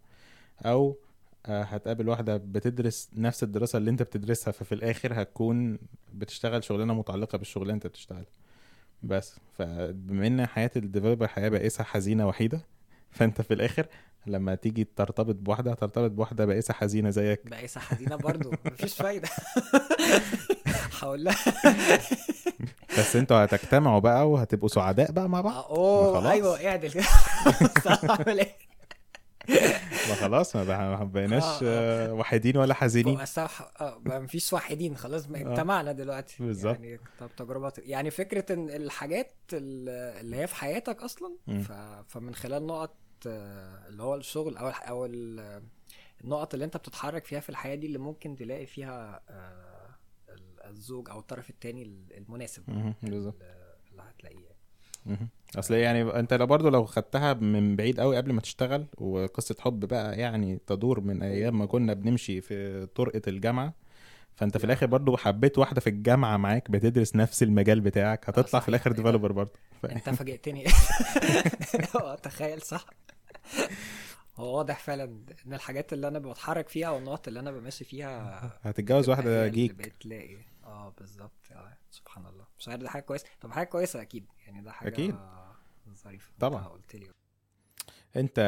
أو 0.66 0.98
آه، 1.46 1.64
هتقابل 1.64 2.10
واحدة 2.10 2.38
بتدرس 2.38 3.10
نفس 3.16 3.44
الدراسة 3.44 3.78
اللي 3.78 3.90
أنت 3.92 4.04
بتدرسها 4.04 4.52
ففي 4.52 4.72
الآخر 4.76 5.22
هتكون 5.22 5.80
بتشتغل 6.14 6.64
شغلانة 6.64 6.94
متعلقة 6.94 7.38
بالشغلانة 7.38 7.74
أنت 7.74 7.88
بتشتغلها 7.88 8.26
بس. 9.04 9.36
فبما 9.58 10.28
إن 10.28 10.46
حياة 10.46 10.72
الديفلوبر 10.76 11.28
حياة 11.28 11.50
بائسة 11.50 11.84
حزينة 11.84 12.28
وحيدة 12.28 12.62
فأنت 13.12 13.42
في 13.42 13.54
الآخر 13.54 13.86
لما 14.28 14.56
تيجي 14.56 14.88
ترتبط 14.96 15.36
بواحدة 15.36 15.72
هترتبط 15.72 16.12
بواحدة 16.12 16.46
بائسة 16.46 16.74
حزينة 16.74 17.10
زيك. 17.10 17.50
بائسة 17.50 17.80
حزينة 17.82 18.16
برضو. 18.16 18.52
مفيش 18.66 18.94
فايدة. 18.96 19.28
هقول 21.02 21.24
لها 21.24 21.36
بس 23.00 23.16
أنتوا 23.16 23.38
هتجتمعوا 23.46 24.00
بقى 24.00 24.30
وهتبقوا 24.30 24.70
سعداء 24.70 25.12
بقى 25.12 25.30
مع 25.30 25.42
بعض. 25.42 25.54
ما 25.56 25.62
أوه. 25.78 26.32
أيوه 26.32 26.68
اعدل 26.68 26.92
كده. 26.92 27.04
اعمل 28.10 28.40
إيه؟ 28.40 28.69
ما 30.10 30.16
خلاص 30.16 30.56
ما 30.56 30.64
ما 30.64 31.04
بقيناش 31.04 31.44
آه، 31.64 32.08
آه، 32.10 32.14
وحيدين 32.14 32.58
ولا 32.58 32.74
حزينين 32.74 33.20
آه 33.20 33.98
بقى 33.98 34.22
مفيش 34.22 34.54
وحيدين 34.54 34.98
خلاص 34.98 35.30
ما 35.30 35.38
آه. 35.46 35.52
اجتمعنا 35.52 35.92
دلوقتي 35.92 36.44
بالظبط. 36.44 36.76
يعني 36.80 37.00
طب 37.20 37.30
تجربات 37.38 37.78
يعني 37.80 38.12
فكرة 38.12 38.54
إن 38.54 38.70
الحاجات 38.70 39.36
ال- 39.54 39.90
اللي 40.20 40.36
هي 40.38 40.48
في 40.48 40.56
حياتك 40.56 41.02
أصلا. 41.04 41.36
فمن 42.08 42.36
خلال 42.36 42.68
نقط 42.68 42.96
آه، 43.28 43.88
اللي 43.88 44.04
هو 44.04 44.16
الشغل 44.16 44.58
أو 44.58 44.68
أو 44.70 45.06
ال- 45.06 45.64
النقط 46.24 46.54
اللي 46.54 46.66
أنت 46.66 46.78
بتتحرك 46.78 47.26
فيها 47.26 47.40
في 47.40 47.50
الحياة 47.50 47.76
دي 47.76 47.88
اللي 47.88 47.98
ممكن 47.98 48.36
تلاقي 48.36 48.66
فيها 48.66 49.22
آه، 49.30 49.90
ال- 50.30 50.64
الزوج 50.70 51.10
أو 51.10 51.20
الطرف 51.20 51.50
التاني 51.50 51.84
المناسب 52.18 52.64
بالظبط 53.04 53.42
اللي 53.92 54.04
هتلاقيه. 54.04 54.49
أصل 55.60 55.74
يعني 55.74 56.02
أنت 56.20 56.34
لو 56.34 56.46
برضه 56.46 56.70
لو 56.70 56.86
خدتها 56.86 57.34
من 57.34 57.76
بعيد 57.76 58.00
قوي 58.00 58.18
قبل 58.18 58.34
ما 58.34 58.42
تشتغل 58.42 58.86
وقصة 58.98 59.56
حب 59.60 59.80
بقى 59.86 60.20
يعني 60.20 60.60
تدور 60.68 61.00
من 61.02 61.24
أيام 61.24 61.60
ما 61.60 61.66
كنا 61.66 61.94
بنمشي 61.94 62.42
في 62.42 62.86
طرقة 62.96 63.22
الجامعة 63.28 63.74
فأنت 64.36 64.58
في 64.58 64.64
الآخر 64.64 64.86
برضه 64.86 65.18
حبيت 65.18 65.58
واحدة 65.58 65.82
في 65.82 65.90
الجامعة 65.90 66.38
معاك 66.38 66.72
بتدرس 66.72 67.16
نفس 67.16 67.44
المجال 67.44 67.82
بتاعك 67.82 68.30
هتطلع 68.30 68.46
صحيح. 68.46 68.64
في 68.64 68.70
الآخر؟ 68.70 68.92
ديفلوبر 68.92 69.32
برضه 69.32 69.52
ف... 69.82 69.86
أنت 69.86 70.10
فاجئتني. 70.20 70.66
أه 71.96 72.16
تخيل 72.16 72.62
صح. 72.62 72.86
هو 74.38 74.58
واضح 74.58 74.80
فعلا 74.80 75.04
إن 75.48 75.54
الحاجات 75.54 75.94
اللي 75.94 76.08
أنا 76.08 76.20
بتحرك 76.20 76.70
فيها 76.70 76.90
والنقط 76.90 77.28
اللي 77.28 77.40
أنا 77.40 77.52
بمشي 77.52 77.86
فيها 77.86 78.42
هتتجوز 78.62 79.10
واحدة 79.10 79.48
جيك. 79.48 79.74
بتلاقي. 79.74 80.38
آه 80.70 80.94
بالظبط 80.98 81.52
آه 81.52 81.78
سبحان 81.92 82.26
الله 82.26 82.46
مش 82.60 82.68
عارف 82.70 82.82
ده 82.84 82.90
حاجة 82.90 83.02
كويسه 83.02 83.26
طب 83.42 83.52
حاجة 83.52 83.68
كويسة 83.68 84.02
أكيد 84.02 84.26
يعني 84.48 84.62
ده 84.62 84.72
حاجة 84.72 84.90
أكيد. 84.90 85.16
ظريفة 86.04 86.32
طبعا. 86.40 86.64
قلت 86.68 86.96
لي 86.96 87.10
أنت 88.16 88.40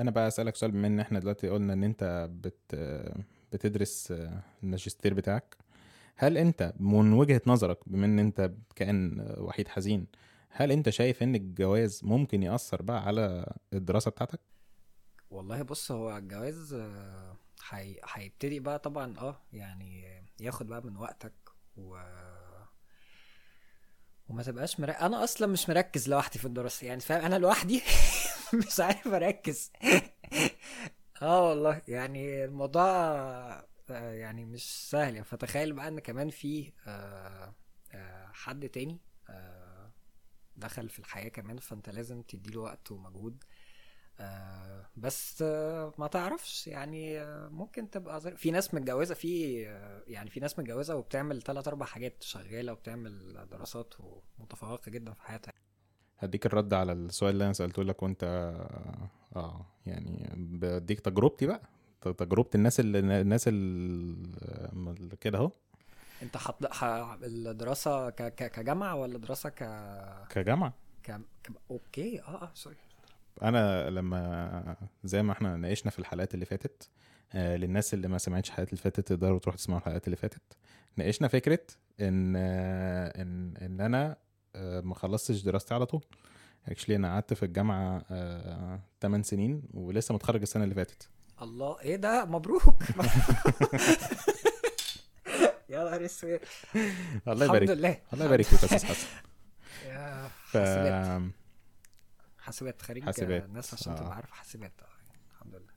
أنا 0.00 0.10
بقى 0.10 0.28
أسألك 0.28 0.56
سؤال 0.56 0.70
بما 0.70 0.86
إن 0.86 1.00
إحنا 1.00 1.18
دلوقتي 1.18 1.48
قلنا 1.48 1.72
إن 1.72 1.84
أنت 1.84 2.28
بت 2.32 2.74
بتدرس 3.52 4.14
الماجستير 4.62 5.14
بتاعك 5.14 5.56
هل 6.16 6.38
أنت 6.38 6.72
من 6.80 7.12
وجهة 7.12 7.40
نظرك 7.46 7.78
بما 7.88 8.06
إن 8.06 8.18
أنت 8.18 8.52
كائن 8.76 9.26
وحيد 9.38 9.68
حزين 9.68 10.06
هل 10.50 10.72
أنت 10.72 10.88
شايف 10.90 11.22
إن 11.22 11.34
الجواز 11.34 12.00
ممكن 12.04 12.42
يأثر 12.42 12.82
بقى 12.82 13.02
على 13.02 13.54
الدراسة 13.72 14.10
بتاعتك؟ 14.10 14.40
والله 15.30 15.62
بص 15.62 15.90
هو 15.92 16.16
الجواز 16.16 16.74
هي- 17.70 18.00
هيبتدي 18.12 18.60
بقى 18.60 18.78
طبعا 18.78 19.18
آه 19.18 19.42
يعني 19.52 20.04
ياخد 20.40 20.66
بقى 20.66 20.82
من 20.82 20.96
وقتك 20.96 21.34
و 21.76 21.96
وما 24.28 24.42
تبقاش 24.42 24.80
مركز 24.80 25.02
أنا 25.02 25.24
أصلا 25.24 25.46
مش 25.48 25.68
مركز 25.68 26.08
لوحدي 26.08 26.38
في 26.38 26.44
الدراسة 26.44 26.86
يعني 26.86 27.00
فاهم 27.00 27.24
أنا 27.24 27.38
لوحدي 27.38 27.82
مش 28.66 28.80
عارف 28.80 29.06
أركز. 29.08 29.72
آه 31.22 31.48
والله 31.48 31.82
يعني 31.88 32.44
الموضوع 32.44 32.84
آه، 33.90 34.12
يعني 34.12 34.44
مش 34.44 34.90
سهل 34.90 35.12
يعني 35.14 35.24
فتخيل 35.24 35.72
بقى 35.72 35.88
إن 35.88 35.98
كمان 35.98 36.30
في 36.30 36.72
آه، 36.86 37.54
آه، 37.94 38.26
حد 38.32 38.68
تاني 38.68 38.98
دخل 40.56 40.88
في 40.88 40.98
الحياة 40.98 41.28
كمان 41.28 41.58
فأنت 41.58 41.88
لازم 41.90 42.22
تديله 42.22 42.60
وقت 42.60 42.92
ومجهود. 42.92 43.44
آه، 44.20 44.86
بس 44.96 45.42
آه، 45.42 45.92
ما 45.98 46.06
تعرفش 46.06 46.66
يعني 46.66 47.20
آه، 47.20 47.48
ممكن 47.48 47.90
تبقى 47.90 48.20
زي 48.20 48.36
في 48.36 48.50
ناس 48.50 48.74
متجوزة 48.74 49.14
في 49.14 49.62
يعني 50.06 50.30
في 50.30 50.40
ناس 50.40 50.58
متجوزة 50.58 50.96
وبتعمل 50.96 51.42
ثلاث 51.42 51.68
أربع 51.68 51.86
حاجات 51.86 52.22
شغالة 52.22 52.72
وبتعمل 52.72 53.46
دراسات 53.50 53.94
ومتفوقة 54.38 54.90
جدا 54.90 55.12
في 55.12 55.22
حياتها. 55.22 55.52
هديك 56.18 56.46
الرد 56.46 56.74
على 56.74 56.92
السؤال 56.92 57.32
اللي 57.34 57.44
أنا 57.44 57.52
سألته 57.52 57.82
لك 57.84 58.02
وأنت 58.02 58.24
آه 59.36 59.66
يعني 59.86 60.30
بديك 60.36 61.00
تجربتي 61.00 61.46
بقى. 61.46 61.60
ت- 62.00 62.08
تجربة 62.08 62.50
الناس 62.54 62.80
اللي 62.80 62.98
الناس 63.20 63.48
اللي 63.48 65.16
كده 65.20 65.38
أهو. 65.38 65.50
أنت 66.22 66.36
حط 66.36 66.66
ح... 66.66 66.84
الدراسة 67.22 68.10
ك... 68.10 68.22
ك... 68.34 68.50
كجامعة 68.50 68.94
ولا 68.94 69.18
دراسة 69.18 69.48
ك... 69.48 69.58
كجامعة. 70.30 70.74
ك... 71.02 71.10
ك... 71.42 71.50
okay 71.70 72.20
آه 72.22 72.42
آه 72.42 72.50
sorry 72.54 72.76
أنا 73.42 73.90
لما 73.90 74.76
زي 75.04 75.22
ما 75.22 75.32
إحنا 75.32 75.56
ناقشنا 75.56 75.90
في 75.90 75.98
الحلقات 75.98 76.34
اللي 76.34 76.44
فاتت 76.44 76.88
آه 77.34 77.56
للناس 77.56 77.94
اللي 77.94 78.08
ما 78.08 78.18
سمعتش 78.18 78.48
الحلقات 78.48 78.68
اللي 78.70 78.82
فاتت 78.82 79.00
تقدروا 79.08 79.38
تروحوا 79.38 79.58
تسمعوا 79.58 79.80
الحلقات 79.80 80.04
اللي 80.06 80.16
فاتت. 80.16 80.42
ناقشنا 80.96 81.28
فكرة 81.28 81.58
إن 82.00 82.34
آه 82.36 83.22
إن 83.22 83.56
إن 83.56 83.80
أنا 83.80 84.16
آه 84.56 84.80
ما 84.80 84.94
خلصتش 84.94 85.42
دراستي 85.42 85.74
على 85.74 85.86
طول. 85.86 86.04
actually 86.68 86.96
أنا 86.96 87.08
قعدت 87.14 87.34
في 87.34 87.42
الجامعة 87.42 88.04
آه 88.10 88.80
8 89.02 89.22
سنين 89.24 89.62
ولسه 89.74 90.14
متخرج 90.14 90.40
السنة 90.40 90.64
اللي 90.64 90.74
فاتت. 90.74 91.08
الله 91.42 91.80
إيه 91.80 91.96
ده؟ 91.96 92.24
مبروك. 92.24 92.82
يا 95.68 95.84
نهار 95.84 96.04
أسود. 96.04 96.40
الله 97.28 97.44
الحمد 97.44 97.48
يبارك 97.48 97.68
لله. 97.70 97.98
الله 98.12 98.24
يبارك 98.24 98.44
فيك 98.44 98.70
يا 98.72 98.76
أستاذ 98.76 98.84
حسن. 98.88 99.06
ف... 100.46 100.56
حاسبات 102.46 102.82
خريج 102.82 103.04
حاسبات. 103.04 103.44
الناس 103.44 103.74
عشان 103.74 103.92
آه. 103.92 103.96
تبقى 103.96 104.14
عارفة 104.14 104.34
حاسبات. 104.34 104.72
آه، 104.82 104.86
الحمد 105.34 105.54
لله. 105.54 105.72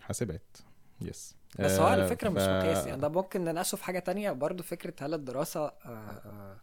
حاسبات. 0.00 0.56
yes 1.00 1.36
بس 1.58 1.70
هو 1.72 1.86
على 1.86 2.04
آه، 2.04 2.06
فكرة 2.08 2.28
مش 2.28 2.42
مقياس. 2.42 2.86
يعني 2.86 3.00
ده 3.00 3.08
ممكن 3.08 3.44
نناقشه 3.44 3.76
في 3.76 3.84
حاجة 3.84 3.98
تانية. 3.98 4.32
برضو 4.32 4.62
فكرة 4.62 4.94
هل 5.06 5.14
الدراسة 5.14 5.66
آه، 5.86 6.56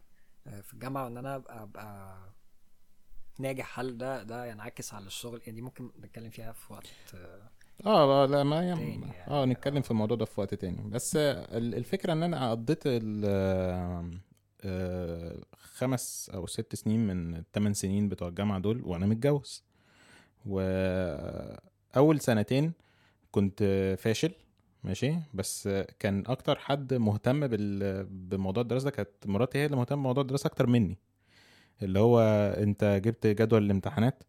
في 0.61 0.73
الجامعة 0.73 1.03
وإن 1.03 1.17
أنا 1.17 1.35
ابقى 1.35 1.63
أبقى 1.63 2.17
ناجح 3.39 3.79
هل 3.79 3.97
ده 3.97 4.23
ده 4.23 4.45
ينعكس 4.45 4.93
على 4.93 5.05
الشغل؟ 5.07 5.41
يعني 5.45 5.55
دي 5.55 5.61
ممكن 5.61 5.91
نتكلم 6.01 6.29
فيها 6.29 6.51
في 6.51 6.73
وقت 6.73 6.87
آه 7.85 8.25
لا 8.25 8.43
ما 8.43 8.69
يم... 8.69 8.79
يعني. 8.79 9.27
آه 9.27 9.45
نتكلم 9.45 9.81
في 9.81 9.91
الموضوع 9.91 10.17
ده 10.17 10.25
في 10.25 10.39
وقت 10.41 10.53
تاني. 10.53 10.89
بس 10.89 11.15
ال- 11.15 11.75
الفكرة 11.75 12.13
إن 12.13 12.23
أنا 12.23 12.51
قضيت 12.51 12.83
خمس 15.57 16.31
أو 16.33 16.45
ست 16.47 16.75
سنين 16.75 17.07
من 17.07 17.35
الثمان 17.35 17.73
سنين 17.73 18.09
بتوع 18.09 18.27
الجامعة 18.27 18.59
دول 18.59 18.81
وأنا 18.85 19.05
متجوز 19.05 19.63
وأول 20.45 22.19
سنتين 22.19 22.71
كنت 23.31 23.63
فاشل 23.99 24.31
ماشي 24.83 25.15
بس 25.33 25.69
كان 25.99 26.23
أكتر 26.27 26.55
حد 26.59 26.93
مهتم. 26.93 27.47
بموضوع 28.29 28.63
الدراسة 28.63 28.85
ده 28.85 28.91
كانت 28.91 29.09
مراتي 29.25 29.57
هي 29.57 29.65
اللي 29.65 29.77
مهتمة 29.77 29.97
بموضوع 30.01 30.21
الدراسة 30.21 30.47
أكتر 30.47 30.67
مني 30.67 30.97
اللي 31.81 31.99
هو 31.99 32.19
أنت 32.57 33.01
جبت 33.03 33.27
جدول 33.27 33.63
الامتحانات 33.65 34.23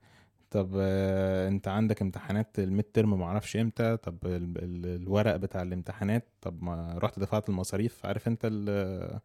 طب 0.50 0.70
آه، 0.76 1.48
أنت 1.48 1.68
عندك 1.68 2.02
امتحانات 2.02 2.58
الميد 2.58 2.84
ترم 2.94 3.18
ما 3.18 3.24
أعرفش 3.24 3.56
إمتى 3.56 3.96
طب 3.96 4.18
ال- 4.26 4.58
ال- 4.58 5.02
الورق 5.02 5.36
بتاع 5.36 5.62
الامتحانات 5.62 6.28
طب 6.40 6.62
ما 6.62 6.94
رحت 6.98 7.18
دفعت 7.18 7.48
المصاريف 7.48 8.06
عارف 8.06 8.28
أنت 8.28 8.40
ال- 8.44 9.20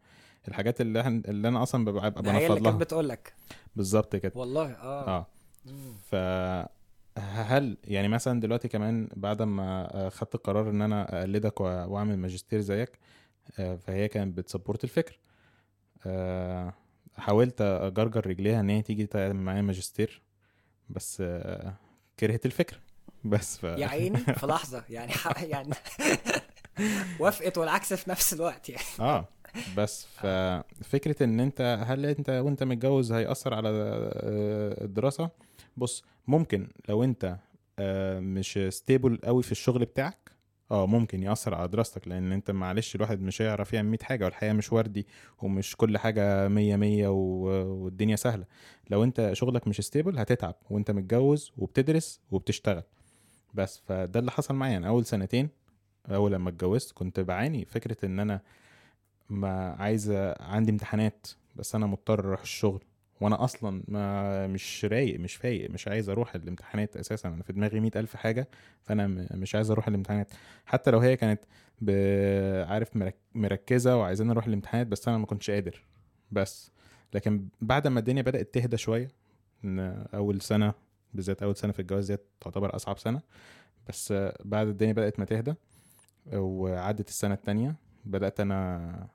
الحاجات 0.48 0.80
اللي 0.80 1.00
إحنا 1.00 1.22
اللي 1.28 1.48
أنا 1.48 1.62
أصلا 1.62 1.84
ببقى 1.84 2.10
ببقى 2.10 2.22
ده 2.22 2.32
هي 2.32 2.36
اللي 2.46 2.48
بنفض 2.48 2.62
كانت 2.64 2.74
لها. 2.74 2.78
بتقول 2.84 3.08
لك 3.08 3.34
بالظبط 3.76 4.16
كده. 4.16 4.32
والله 4.34 4.72
آه, 4.72 5.08
آه. 5.08 5.26
ف 6.10 6.14
هل 7.18 7.76
يعني 7.84 8.08
مثلا 8.08 8.40
دلوقتي 8.40 8.68
كمان 8.68 9.08
بعد 9.16 9.42
ما 9.42 9.94
آه، 9.94 10.08
خدت 10.08 10.34
القرار 10.34 10.70
إن 10.70 10.82
أنا 10.82 11.18
أقلدك 11.20 11.60
وأعمل 11.60 12.18
ماجستير 12.18 12.60
زيك 12.60 12.98
آه، 13.58 13.76
فهي 13.76 14.08
كانت 14.08 14.36
بت 14.38 14.48
support 14.48 14.84
الفكر. 14.84 15.18
آه، 16.06 16.72
حاولت 17.16 17.60
أجرجر 17.60 18.26
رجليها 18.26 18.60
إن 18.60 18.70
هي 18.70 18.82
تيجي 18.82 19.06
تعمل 19.06 19.36
معايا 19.36 19.62
ماجستير 19.62 20.22
بس 20.88 21.22
كرهت 22.20 22.46
الفكر. 22.46 22.80
بس 23.24 23.58
ف... 23.58 23.64
يا 23.64 23.86
عيني 23.86 24.18
في 24.18 24.46
لحظة. 24.46 24.84
يعني 24.90 25.12
يعني 25.42 25.74
وافقت 27.20 27.58
والعكس 27.58 27.94
في 27.94 28.10
نفس 28.10 28.32
الوقت 28.32 28.68
يعني. 28.68 28.84
آه. 29.00 29.28
بس 29.76 30.06
ففكرة 30.06 31.24
إن 31.24 31.40
أنت 31.40 31.84
هل 31.86 32.06
أنت 32.06 32.30
وأنت 32.30 32.62
متجوز 32.62 33.12
هيأثر 33.12 33.54
على 33.54 33.68
آه، 33.68 34.84
الدراسة؟ 34.84 35.30
بص 35.76 36.04
ممكن 36.26 36.68
لو 36.88 37.04
أنت 37.04 37.36
آه، 37.78 38.20
مش 38.20 38.58
stable 38.68 39.18
قوي 39.24 39.42
في 39.42 39.52
الشغل 39.52 39.84
بتاعك 39.84 40.30
آه 40.70 40.86
ممكن 40.86 41.22
يأثر 41.22 41.54
على 41.54 41.68
دراستك 41.68 42.08
لأن 42.08 42.32
أنت 42.32 42.50
معلش 42.50 42.94
الواحد 42.94 43.20
مش 43.22 43.42
هيعرف 43.42 43.72
يعمل 43.72 43.88
100 43.88 43.98
حاجة 44.02 44.24
والحياة 44.24 44.52
مش 44.52 44.72
وردي 44.72 45.06
ومش 45.42 45.76
كل 45.76 45.98
مية 46.48 46.76
مية 46.76 47.08
و- 47.08 47.84
والدنيا 47.84 48.16
سهلة. 48.16 48.44
لو 48.90 49.04
أنت 49.04 49.30
شغلك 49.32 49.68
مش 49.68 49.80
ستيبل 49.80 50.18
هتتعب 50.18 50.54
وأنت 50.70 50.90
متجوز 50.90 51.52
وبتدرس 51.58 52.20
وبتشتغل. 52.30 52.82
بس 53.54 53.82
فده 53.86 54.20
اللي 54.20 54.30
حصل 54.30 54.54
معايا 54.54 54.76
أنا 54.76 54.88
أول 54.88 55.04
سنتين 55.06 55.48
أول 56.10 56.32
لما 56.32 56.48
اتجوزت 56.50 56.92
كنت 56.92 57.20
بعاني 57.20 57.64
فكرة 57.64 57.96
إن 58.06 58.20
أنا 58.20 58.40
ما 59.30 59.70
عايز 59.78 60.10
عندي 60.40 60.70
امتحانات 60.72 61.26
بس 61.56 61.74
أنا 61.74 61.86
مضطر 61.86 62.20
أروح 62.20 62.40
الشغل. 62.40 62.84
وأنا 63.20 63.44
أصلا 63.44 63.82
ما 63.88 64.46
مش 64.46 64.84
رايق 64.84 65.20
مش 65.20 65.34
فايق 65.36 65.70
مش 65.70 65.88
عايز 65.88 66.08
أروح 66.08 66.34
الامتحانات 66.34 66.96
أساسا. 66.96 67.28
أنا 67.28 67.42
في 67.42 67.52
دماغي 67.52 67.80
مئة 67.80 68.00
ألف 68.00 68.16
حاجة 68.16 68.48
فأنا 68.82 69.06
مش 69.34 69.54
عايز 69.54 69.70
أروح 69.70 69.88
الامتحانات. 69.88 70.30
حتى 70.66 70.90
لو 70.90 70.98
هي 70.98 71.16
كانت 71.16 71.40
عارف 72.70 72.96
مرك- 72.96 73.18
مركزة 73.34 73.96
وعايزين 73.96 74.30
أروح 74.30 74.46
الامتحانات 74.46 74.86
بس 74.86 75.08
أنا 75.08 75.18
ما 75.18 75.26
كنتش 75.26 75.50
قادر. 75.50 75.84
بس. 76.32 76.70
لكن 77.14 77.48
بعد 77.60 77.88
ما 77.88 77.98
الدنيا 78.00 78.22
بدأت 78.22 78.54
تهدى 78.54 78.76
شوية 78.76 79.08
إن 79.64 80.04
أول 80.14 80.40
سنة 80.40 80.74
بالذات 81.14 81.42
أول 81.42 81.56
سنة 81.56 81.72
في 81.72 81.82
الجواز 81.82 82.06
ديت 82.10 82.20
تعتبر 82.40 82.76
أصعب 82.76 82.98
سنة. 82.98 83.20
بس 83.88 84.14
بعد 84.44 84.66
الدنيا 84.66 84.92
بدأت 84.92 85.18
ما 85.18 85.24
تهدى 85.24 85.54
وعدت 86.32 87.08
السنة 87.08 87.34
التانية 87.34 87.74
بدأت 88.04 88.40
أنا 88.40 89.08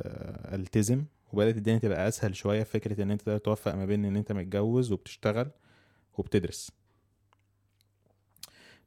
التزم 0.00 1.04
وبدأت 1.32 1.56
الدنيا 1.56 1.78
تبقى 1.78 2.08
أسهل 2.08 2.36
شوية 2.36 2.62
في 2.62 2.70
فكرة 2.70 3.02
إن 3.02 3.10
أنت 3.10 3.22
تقدر 3.22 3.38
توفق 3.38 3.74
ما 3.74 3.86
بين 3.86 4.04
إن 4.04 4.16
أنت 4.16 4.32
متجوز 4.32 4.92
وبتشتغل 4.92 5.50
وبتدرس. 6.18 6.72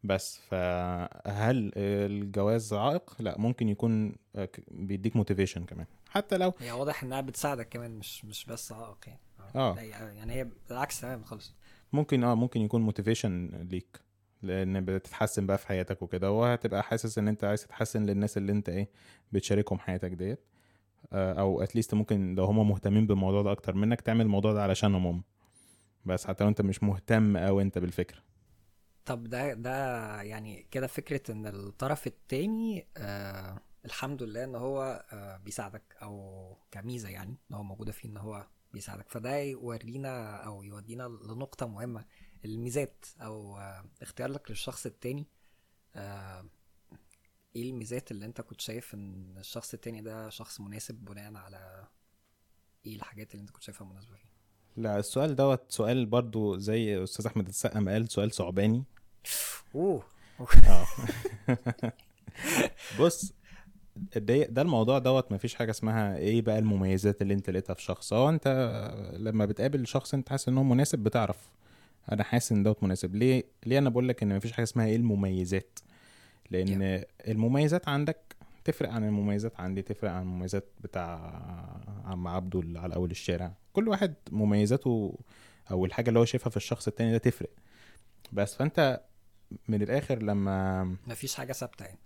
بس 0.04 0.38
فهل 0.38 1.72
الجواز 1.76 2.74
عائق؟ 2.74 3.16
لا 3.20 3.38
ممكن 3.38 3.70
يكون 3.70 4.16
آه، 4.36 4.50
بيديك 4.72 5.16
motivation 5.16 5.66
كمان. 5.66 5.86
حتى 6.10 6.38
لو 6.38 6.54
هي 6.60 6.72
واضح 6.72 7.04
إنها 7.04 7.22
بتساعدك 7.22 7.70
كمان 7.70 7.92
مش 7.92 8.26
مش 8.26 8.46
بس 8.46 8.72
عائق 8.72 8.98
يعني. 9.08 9.20
آه. 9.56 9.76
يعني 9.80 10.34
هي 10.34 10.48
بالعكس 10.70 11.02
تمام 11.02 11.24
خالص. 11.24 11.54
ممكن 11.94 12.24
آه 12.24 12.36
ممكن 12.36 12.62
يكون 12.62 12.82
motivation 12.82 13.50
ليك 13.72 14.00
لأن 14.42 14.86
بتتحسن 14.86 15.46
بقى 15.46 15.58
في 15.58 15.68
حياتك 15.68 16.02
وكده 16.02 16.32
وهتبقى 16.32 16.84
حاسس 16.84 17.18
إن 17.18 17.28
أنت 17.28 17.44
عايز 17.44 17.64
تتحسن 17.64 18.06
للناس 18.06 18.38
اللي 18.38 18.52
أنت 18.52 18.70
إيه 18.70 18.90
بتشاركهم 19.32 19.80
حياتك 19.80 20.12
ديت. 20.12 20.40
آه، 20.40 20.59
أو 21.14 21.64
at 21.64 21.72
least 21.72 21.94
ممكن 21.94 22.36
لو 22.36 22.44
هم 22.46 22.70
مهتمين 22.70 23.08
بالموضوع 23.08 23.42
ده 23.42 23.52
أكتر 23.52 23.76
منك 23.76 24.02
تعمل 24.02 24.22
الموضوع 24.22 24.54
ده 24.54 24.64
علشانهم 24.64 25.08
هم 25.08 25.24
بس 26.06 26.26
حتى 26.28 26.44
لو 26.44 26.50
أنت 26.50 26.62
مش 26.62 26.84
مهتم 26.84 27.38
أو 27.38 27.62
أنت 27.62 27.78
بالفكرة. 27.78 28.20
طب 29.06 29.24
ده 29.24 29.54
ده 29.54 29.72
يعني 30.22 30.68
كده 30.72 30.88
فكرة 30.88 31.32
إن 31.32 31.48
الطرف 31.48 32.08
التاني 32.08 32.88
آه 32.98 33.60
الحمد 33.86 34.24
لله 34.24 34.44
إن 34.44 34.56
هو 34.56 35.06
آه 35.12 35.38
بيساعدك 35.38 35.96
أو 36.02 36.58
كميزة 36.72 37.10
يعني 37.10 37.38
إن 37.52 37.56
هو 37.56 37.64
موجودة 37.64 37.92
فيه 37.92 38.10
إن 38.10 38.18
هو 38.18 38.48
بيساعدك. 38.74 39.10
فده 39.10 39.38
يورينا 39.38 40.36
أو 40.36 40.64
يودينا 40.64 41.04
لنقطة 41.04 41.68
مهمة 41.68 42.06
الميزات 42.46 43.06
أو 43.22 43.58
آه 43.58 43.86
اختيارك 44.02 44.50
للشخص 44.52 44.86
التاني 44.86 45.28
آه 45.96 46.46
إيه 47.56 47.70
الميزات 47.70 48.12
اللي 48.12 48.26
أنت 48.26 48.42
كنت 48.42 48.62
شايف 48.62 48.94
إن 48.94 49.38
الشخص 49.38 49.74
التاني 49.74 50.02
ده 50.02 50.30
شخص 50.30 50.62
مناسب 50.62 50.96
بناء 50.96 51.36
على 51.36 51.88
إيه 52.86 52.96
الحاجات 52.96 53.32
اللي 53.32 53.42
أنت 53.42 53.50
كنت 53.50 53.64
شايفها 53.64 53.88
مناسبة 53.88 54.16
فيه؟ 54.16 54.30
لا 54.78 55.00
السؤال 55.00 55.36
دوت 55.36 55.62
سؤال 55.70 56.06
برضو 56.06 56.58
زي 56.58 57.04
أستاذ 57.04 57.28
أحمد 57.28 57.48
السقا 57.48 57.80
ما 57.80 57.92
قال 57.92 58.12
سؤال 58.12 58.32
ثعباني 58.32 58.84
أوه. 59.76 60.04
آه. 60.68 60.86
بص 63.00 63.34
ده, 64.16 64.44
ده 64.44 64.62
الموضوع 64.62 65.00
دوت 65.00 65.32
مفيش 65.32 65.56
حاجة 65.56 65.72
اسمها 65.72 66.18
إيه 66.18 66.42
بقى 66.42 66.60
المميزات 66.60 67.22
اللي 67.22 67.34
أنت 67.34 67.50
لقيتها 67.50 67.74
في 67.74 67.82
شخص. 67.82 68.14
آه 68.14 68.30
أنت 68.30 68.48
لما 69.14 69.46
بتقابل 69.46 69.88
شخص 69.88 70.14
أنت 70.14 70.30
حاسس 70.30 70.48
إن 70.48 70.58
هو 70.58 70.64
مناسب 70.64 71.00
بتعرف. 71.00 71.50
أنا 72.12 72.24
حاسس 72.24 72.52
إن 72.52 72.64
دوت 72.64 72.84
مناسب. 72.84 73.16
ليه؟ 73.16 73.44
ليه 73.66 73.78
أنا 73.78 73.90
بقول 73.90 74.08
لك 74.10 74.24
إن 74.24 74.36
مفيش 74.36 74.52
حاجة 74.52 74.64
اسمها 74.64 74.86
إيه 74.86 74.96
المميزات؟ 74.96 75.80
لأن 76.52 77.04
المميزات 77.28 77.88
عندك 77.88 78.36
تفرق 78.64 78.90
عن 78.90 79.04
المميزات 79.04 79.60
عندي 79.60 79.82
تفرق 79.82 80.12
عن 80.12 80.22
المميزات 80.22 80.66
بتاع 80.80 81.16
عم 82.06 82.28
عبده 82.28 82.60
اللي 82.60 82.80
على 82.80 82.96
أول 82.96 83.12
الشارع. 83.12 83.54
كل 83.74 83.88
واحد 83.88 84.14
مميزاته 84.32 85.20
أو 85.72 85.86
الحاجة 85.86 86.10
اللي 86.10 86.20
هو 86.20 86.26
شايفها 86.26 86.50
في 86.50 86.58
الشخص 86.58 86.88
التاني 86.88 87.12
ده 87.12 87.18
تفرق. 87.18 87.50
بس 88.32 88.56
فأنت 88.56 89.02
من 89.68 89.82
الآخر 89.82 90.24
لما 90.24 90.84
مفيش 91.08 91.36
حاجة 91.36 91.54
ثابتة 91.54 91.86
يعني. 91.86 92.00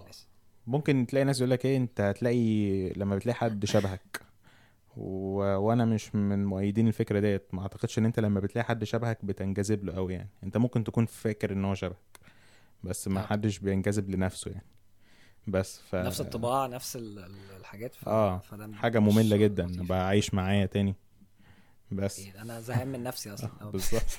الناس. 0.00 0.28
ممكن 0.66 1.06
تلاقي 1.06 1.24
ناس 1.24 1.40
يقول 1.40 1.50
لك 1.50 1.66
إيه 1.66 1.76
أنت 1.76 2.00
هتلاقي 2.00 2.88
لما 2.90 3.16
بتلاقي 3.16 3.36
حد 3.36 3.64
شبهك. 3.64 4.20
و... 4.96 5.38
وأنا 5.40 5.84
مش 5.84 6.14
من 6.14 6.44
مؤيدين 6.44 6.88
الفكرة 6.88 7.20
ديت. 7.20 7.54
ما 7.54 7.62
أعتقدش 7.62 7.98
إن 7.98 8.04
أنت 8.04 8.20
لما 8.20 8.40
بتلاقي 8.40 8.64
حد 8.66 8.84
شبهك 8.84 9.24
بتنجذب 9.24 9.84
له 9.84 9.92
قوي 9.92 10.14
يعني. 10.14 10.28
أنت 10.44 10.56
ممكن 10.56 10.84
تكون 10.84 11.06
فاكر 11.06 11.52
إن 11.52 11.64
هو 11.64 11.74
شبهك. 11.74 12.18
بس 12.84 13.08
ما 13.08 13.20
آه. 13.20 13.26
حدش 13.26 13.58
بينجذب 13.58 14.10
لنفسه 14.10 14.50
يعني. 14.50 14.66
بس 15.46 15.80
ف 15.80 15.94
نفس 15.94 16.20
الطباع 16.20 16.66
نفس 16.66 16.96
ال- 16.96 17.18
ال- 17.18 17.56
الحاجات 17.60 17.94
ف... 17.94 18.08
آه، 18.08 18.38
فده 18.38 18.72
حاجة 18.74 18.98
مملة 18.98 19.36
جدا. 19.36 19.82
بقى 19.82 20.06
عايش 20.06 20.34
معايا 20.34 20.66
تاني. 20.66 20.94
بس. 21.92 22.18
إيه، 22.18 22.42
أنا 22.42 22.60
زهقان 22.60 22.88
من 22.88 23.02
نفسي 23.02 23.34
أصلا. 23.34 23.50
أو- 23.60 23.64
بالظبط. 23.72 24.16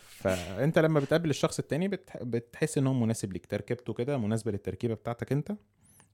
فأنت 0.00 0.78
لما 0.78 1.00
بتقابل 1.00 1.30
الشخص 1.30 1.58
التاني 1.58 1.88
بتح... 1.88 2.16
بتحس 2.22 2.78
ان 2.78 2.86
هو 2.86 2.92
مناسب 2.94 3.32
ليك. 3.32 3.46
تركيبته 3.46 3.92
كده 3.92 4.18
مناسبة 4.18 4.52
للتركيبة 4.52 4.94
بتاعتك 4.94 5.32
أنت 5.32 5.52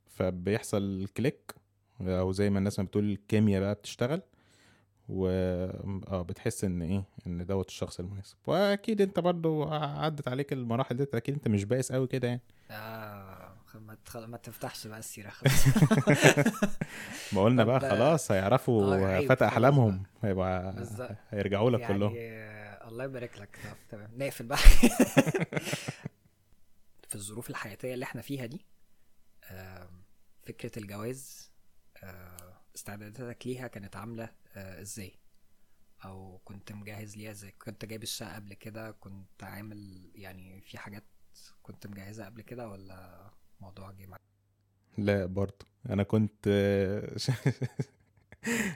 فبيحصل 0.06 1.08
كليك 1.16 1.54
أو 2.00 2.32
زي 2.32 2.50
ما 2.50 2.58
الناس 2.58 2.78
ما 2.78 2.84
بتقول 2.84 3.04
الكيمياء 3.10 3.60
بقى 3.60 3.74
بتشتغل. 3.74 4.22
و 5.08 5.28
آه 6.08 6.22
بتحس 6.22 6.64
إن 6.64 6.82
إيه 6.82 7.04
إن 7.26 7.46
دوت 7.46 7.68
الشخص 7.68 8.00
المناسب. 8.00 8.36
وأكيد 8.46 9.00
أنت 9.00 9.20
برضو 9.20 9.64
عدت 9.72 10.28
عليك 10.28 10.52
المراحل 10.52 10.96
دي 10.96 11.06
أكيد 11.14 11.34
أنت 11.34 11.48
مش 11.48 11.64
بائس 11.64 11.92
قوي 11.92 12.06
كده 12.06 12.28
يعني. 12.28 12.40
آه 12.70 13.54
ما, 13.74 13.96
تخ... 14.04 14.16
ما 14.16 14.36
تفتحش 14.36 14.86
بقى 14.86 14.98
السيرة. 14.98 15.28
خلاص 15.28 15.66
ما 17.32 17.42
قلنا 17.44 17.64
بقى 17.64 17.80
خلاص 17.80 18.32
هيعرفوا 18.32 18.94
آه، 18.94 19.20
فتى 19.26 19.44
أحلامهم. 19.44 20.02
هيبقى. 20.22 20.84
هيرجعوا 21.30 21.70
لك 21.70 21.80
يعني 21.80 21.94
كلهم. 21.94 22.12
الله 22.88 23.04
يبارك 23.04 23.38
لك. 23.38 23.58
تمام. 23.88 24.10
نقفل 24.16 24.46
بقى. 24.46 24.58
في 27.08 27.14
الظروف 27.14 27.50
الحياتية 27.50 27.94
اللي 27.94 28.02
إحنا 28.04 28.22
فيها 28.22 28.46
دي 28.46 28.66
فكرة 30.46 30.78
الجواز 30.78 31.50
آه، 32.02 32.60
استعداداتك 32.76 33.46
ليها 33.46 33.66
كانت 33.66 33.96
عاملة 33.96 34.30
إزاي؟ 34.58 35.18
أو 36.04 36.40
كنت 36.44 36.72
مجهز 36.72 37.16
ليها 37.16 37.30
إزاي؟ 37.30 37.52
كنت 37.58 37.84
جايب 37.84 38.02
الشقة 38.02 38.34
قبل 38.34 38.54
كده؟ 38.54 38.90
كنت 38.90 39.44
عامل 39.44 40.10
يعني 40.14 40.60
في 40.60 40.78
حاجات 40.78 41.04
كنت 41.62 41.86
مجهزها 41.86 42.26
قبل 42.26 42.42
كده 42.42 42.68
ولا 42.68 43.30
موضوع 43.60 43.90
جه 43.90 44.06
معاك؟ 44.06 44.20
لا 44.98 45.26
برضه. 45.26 45.66
أنا 45.90 46.02
كنت 46.02 46.48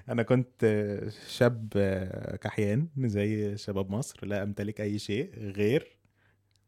أنا 0.08 0.22
كنت 0.22 0.64
شاب 1.28 1.68
كحيان 2.42 2.88
زي 2.98 3.56
شباب 3.56 3.90
مصر. 3.90 4.26
لا 4.26 4.42
أمتلك 4.42 4.80
أي 4.80 4.98
شيء 4.98 5.34
غير 5.38 5.98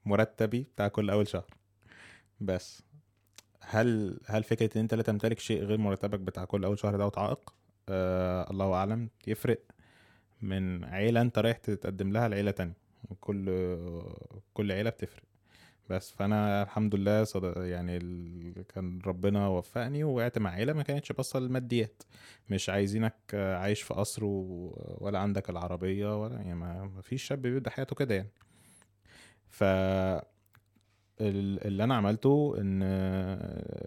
مرتبي 0.04 0.62
بتاع 0.62 0.88
كل 0.88 1.10
أول 1.10 1.28
شهر. 1.28 1.54
بس. 2.40 2.82
هل 3.60 4.20
هل 4.26 4.44
فكرة 4.44 4.70
إن 4.76 4.80
أنت 4.80 4.94
لا 4.94 5.02
تمتلك 5.02 5.38
شيء 5.38 5.62
غير 5.64 5.78
مرتبك 5.78 6.20
بتاع 6.20 6.44
كل 6.44 6.64
أول 6.64 6.78
شهر 6.78 6.96
ده 6.96 7.10
عائق 7.16 7.54
آه 7.88 8.50
الله 8.50 8.74
أعلم 8.74 9.08
يفرق 9.26 9.60
من 10.42 10.84
عيلة 10.84 11.20
أنت 11.20 11.38
رايح 11.38 11.56
تتقدم 11.56 12.12
لها 12.12 12.28
لعيلة 12.28 12.50
تانية 12.50 12.74
كل 13.20 13.50
كل 14.54 14.72
عيلة 14.72 14.90
بتفرق 14.90 15.22
بس 15.90 16.10
فأنا 16.12 16.62
الحمد 16.62 16.94
لله 16.94 17.24
صد... 17.24 17.56
يعني. 17.56 17.98
كان 18.74 19.00
ربنا 19.06 19.48
وفقني 19.48 20.04
ووقعت 20.04 20.38
مع 20.38 20.50
عيلة 20.50 20.72
ما 20.72 20.82
كانتش 20.82 21.12
باصة 21.12 21.38
للماديات 21.40 22.02
مش 22.50 22.68
عايزينك 22.70 23.14
عايش 23.34 23.82
في 23.82 23.94
قصر. 23.94 24.24
ولا 24.24 25.18
عندك 25.18 25.50
العربية 25.50 26.22
ولا 26.22 26.34
يعني 26.36 26.54
ما... 26.54 26.90
فيش 27.02 27.22
شاب 27.22 27.42
بيبدأ 27.42 27.70
حياته 27.70 27.96
كده 27.96 28.14
يعني 28.14 28.30
ف 29.48 29.64
اللي 31.28 31.84
أنا 31.84 31.94
عملته 31.94 32.54
إن 32.58 32.80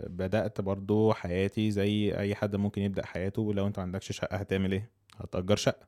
بدأت 0.10 0.62
برضو 0.62 1.13
حياتي 1.13 1.71
زي 1.71 2.17
أي 2.17 2.36
حد 2.36 2.56
ممكن 2.56 2.82
يبدأ 2.82 3.06
حياته 3.06 3.54
لو 3.54 3.67
أنت 3.67 3.78
ما 3.80 3.84
عندكش 3.84 4.12
شقة 4.12 4.38
هتعمل 4.38 4.71
إيه؟ 4.71 4.89
هتأجر 5.17 5.56
شقة. 5.56 5.88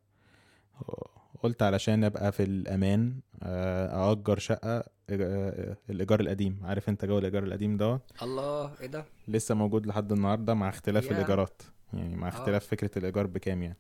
قلت 1.44 1.64
علشان 1.64 2.04
أبقى 2.04 2.32
في 2.32 2.44
الأمان 2.44 3.14
آه، 3.44 4.12
اجر 4.12 4.40
شقة 4.40 4.84
آه، 5.10 5.78
الإيجار 5.90 6.20
القديم. 6.20 6.60
عارف 6.64 6.90
أنت 6.90 7.06
جو 7.06 7.18
الإيجار 7.18 7.44
القديم 7.44 7.78
ده 7.78 8.00
الله 8.22 8.72
إيه 8.82 8.88
ده؟ 8.88 9.06
لسه 9.28 9.56
موجود 9.56 9.86
لحد 9.88 10.12
النهارده 10.12 10.54
مع 10.54 10.70
اختلاف 10.70 11.06
يا. 11.06 11.12
الإيجارات. 11.12 11.62
يعني 11.94 12.16
مع 12.16 12.28
اختلاف 12.28 12.66
فكرة 12.68 12.92
الإيجار 12.98 13.28
بكام 13.28 13.64
يعني. 13.64 13.78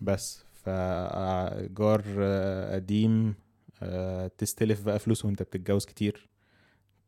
بس 0.00 0.44
فايجار 0.64 2.02
آه، 2.18 2.74
قديم 2.74 3.34
آه، 3.82 4.30
تستلف 4.38 4.82
بقى 4.84 4.98
فلوس 4.98 5.24
وأنت 5.24 5.42
بتتجوز 5.42 5.84
كتير. 5.86 6.28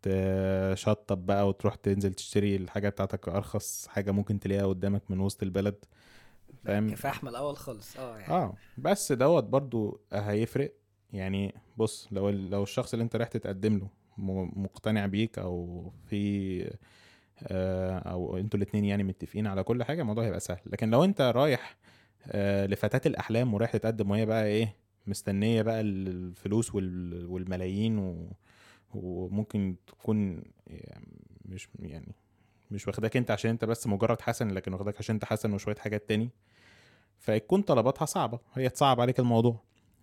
تشطب 0.03 1.27
بقى 1.27 1.49
وتروح 1.49 1.75
تنزل 1.75 2.15
تشتري 2.15 2.57
الحاجة 2.57 2.89
بتاعتك 2.89 3.29
أرخص 3.29 3.87
حاجة 3.89 4.11
ممكن 4.11 4.41
تلاقيها 4.41 4.67
قدامك 4.67 5.03
من 5.11 5.21
وسط 5.21 5.43
البلد 5.43 5.85
فاهم؟ 6.65 6.91
كفاح 6.91 7.25
من 7.25 7.31
الأول 7.31 7.57
خالص 7.57 7.97
آه 7.97 8.19
يعني. 8.19 8.33
آه 8.33 8.55
بس 8.79 9.13
دوت 9.13 9.45
برضو 9.45 10.01
هيفرق. 10.13 10.73
يعني 11.13 11.55
بص 11.77 12.09
لو 12.13 12.31
لو 12.31 12.63
الشخص 12.63 12.93
اللي 12.93 13.03
أنت 13.03 13.17
رايح 13.17 13.29
تتقدم 13.29 13.79
له 13.79 13.89
مقتنع 14.57 15.07
بيك 15.07 15.39
أو 15.39 15.91
في 16.07 16.63
آه، 17.47 17.99
أو 17.99 18.37
أنتوا 18.39 18.59
الاتنين 18.61 18.85
يعني 18.85 19.05
متفقين 19.05 19.47
على 19.47 19.63
كل 19.63 19.85
حاجة 19.85 20.01
الموضوع 20.03 20.25
هيبقى 20.25 20.41
سهل. 20.41 20.61
لكن 20.67 20.91
لو 20.91 21.05
أنت 21.05 21.21
رايح 21.21 21.77
آه، 22.27 22.67
لفتاة 22.67 23.01
الأحلام 23.07 23.55
ورايح 23.55 23.71
تتقدم 23.73 24.11
وهي 24.11 24.27
بقى 24.27 24.47
إيه 24.47 24.77
مستنية 25.07 25.63
بقى 25.63 25.81
الفلوس 25.81 26.75
وال- 26.75 27.27
والملايين 27.27 27.99
و... 27.99 28.33
وممكن 28.95 29.77
تكون 29.87 30.43
يعني 30.67 31.19
مش 31.45 31.69
يعني 31.81 32.15
مش 32.71 32.89
واخداك 32.89 33.17
انت 33.17 33.31
عشان 33.31 33.51
انت 33.51 33.65
بس 33.65 33.87
مجرد 33.87 34.21
حسن 34.21 34.49
لكن 34.51 34.73
واخداك 34.73 34.97
عشان 34.99 35.15
انت 35.15 35.25
حسن 35.25 35.53
وشوية 35.53 35.77
حاجات 35.77 36.09
تاني. 36.09 36.31
فيكون 37.19 37.63
طلباتها 37.63 38.05
صعبة. 38.05 38.39
هي 38.55 38.69
تصعب 38.69 39.01
عليك 39.01 39.19
الموضوع. 39.19 39.61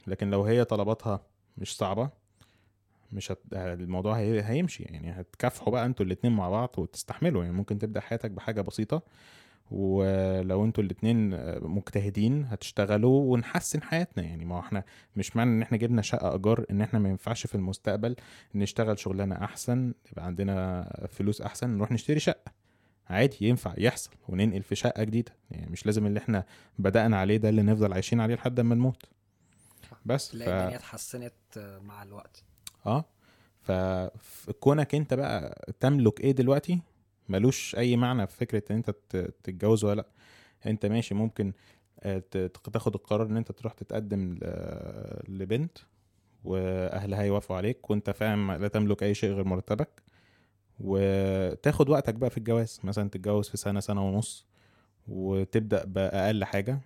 لكن 0.08 0.30
لو 0.30 0.44
هي 0.44 0.66
طلباتها 0.66 1.22
مش 1.58 1.78
صعبة 1.78 2.10
مش 3.12 3.32
هت... 3.32 3.40
الموضوع 3.54 4.18
هي... 4.18 4.44
هيمشي. 4.44 4.84
يعني 4.84 5.12
هتكافحوا 5.12 5.72
بقى 5.72 5.86
أنتوا 5.86 6.06
الاتنين 6.06 6.34
مع 6.34 6.50
بعض 6.50 6.70
وتستحملوا. 6.78 7.44
يعني 7.44 7.56
ممكن 7.56 7.80
تبدأ 7.80 8.00
حياتك 8.00 8.32
بحاجة 8.32 8.62
بسيطة 8.62 9.02
ولو 9.72 10.66
أنتوا 10.66 10.84
الاتنين 10.84 11.30
مجتهدين 11.68 12.46
هتشتغلوا 12.46 13.34
ونحسن 13.34 13.82
حياتنا. 13.82 14.24
يعني 14.24 14.46
ما 14.46 14.60
إحنا 14.60 14.84
مش 15.16 15.36
معنى 15.36 15.50
ان 15.52 15.62
إحنا 15.62 15.78
جبنا 15.78 16.02
شقة 16.02 16.34
ايجار 16.34 16.66
ان 16.72 16.82
إحنا 16.82 17.00
ما 17.00 17.10
ينفعش 17.10 17.48
في 17.48 17.56
المستقبل 17.56 18.16
نشتغل 18.56 19.00
شغلانة 19.00 19.36
أحسن 19.36 19.94
يبقى 20.12 20.26
عندنا 20.26 20.88
فلوس 21.10 21.42
أحسن 21.42 21.70
نروح 21.70 21.92
نشتري 21.92 22.20
شقة. 22.20 22.52
عادي 23.10 23.38
ينفع 23.42 23.74
يحصل 23.78 24.12
وننقل 24.30 24.64
في 24.64 24.76
شقة 24.76 25.04
جديدة. 25.04 25.32
يعني 25.52 25.72
مش 25.72 25.86
لازم 25.86 26.06
اللي 26.06 26.20
إحنا 26.20 26.46
بدأنا 26.80 27.18
عليه 27.18 27.38
ده 27.38 27.50
اللي 27.50 27.62
نفضل 27.62 27.94
عايشين 27.94 28.22
عليه 28.22 28.36
لحد 28.36 28.60
ما 28.60 28.76
نموت. 28.76 29.06
بس 30.06 30.30
ف... 30.30 30.34
الدنيا 30.36 30.76
اتحسنت 30.76 31.34
آه، 31.58 31.80
مع 31.80 32.04
الوقت. 32.04 32.44
آه 32.86 33.06
فكونك 33.70 34.96
انت 34.96 35.14
بقى 35.14 35.66
تملك 35.80 36.20
إيه 36.22 36.32
دلوقتي؟ 36.32 36.80
ملوش 37.30 37.76
أي 37.76 37.98
معنى 37.98 38.28
في 38.28 38.38
فكرة 38.38 38.64
إن 38.72 38.76
أنت 38.76 38.90
تتجوز 39.44 39.84
ولا 39.86 39.96
لأ. 39.96 40.08
أنت 40.66 40.86
ماشي 40.86 41.14
ممكن 41.16 41.54
آه، 42.00 42.24
تاخد 42.74 42.96
القرار 42.96 43.28
إن 43.28 43.38
أنت 43.38 43.52
تروح 43.52 43.74
تتقدم 43.74 44.40
لبنت 45.28 45.78
وأهلها 46.44 47.24
يوافقوا 47.24 47.58
عليك 47.58 47.90
وأنت 47.90 48.10
فاهم 48.10 48.52
لا 48.52 48.68
تملك 48.68 49.04
أي 49.04 49.14
شيء 49.14 49.32
غير 49.34 49.44
مرتبك 49.44 50.04
وتاخد 50.80 51.90
وقتك 51.90 52.16
بقى 52.16 52.30
في 52.30 52.38
الجواز. 52.38 52.80
مثلا 52.84 53.10
تتجوز 53.10 53.50
في 53.50 53.58
سنة 53.58 53.80
سنة 53.80 54.08
ونص 54.08 54.48
وتبدأ 55.08 55.86
بأقل 55.86 56.44
حاجة. 56.44 56.80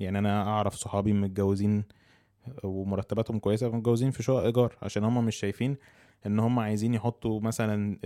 يعني 0.00 0.18
أنا 0.18 0.42
أعرف 0.42 0.74
صحابي 0.74 1.12
متجوزين 1.12 1.84
ومرتباتهم 2.64 3.38
كويسة 3.38 3.68
متجوزين 3.68 4.10
في 4.10 4.22
شقق 4.22 4.42
إيجار 4.44 4.76
عشان 4.82 5.04
هم 5.04 5.24
مش 5.24 5.36
شايفين 5.36 5.76
إن 6.26 6.38
هم 6.40 6.58
عايزين 6.58 6.94
يحطوا 6.94 7.40
مثلا. 7.40 7.98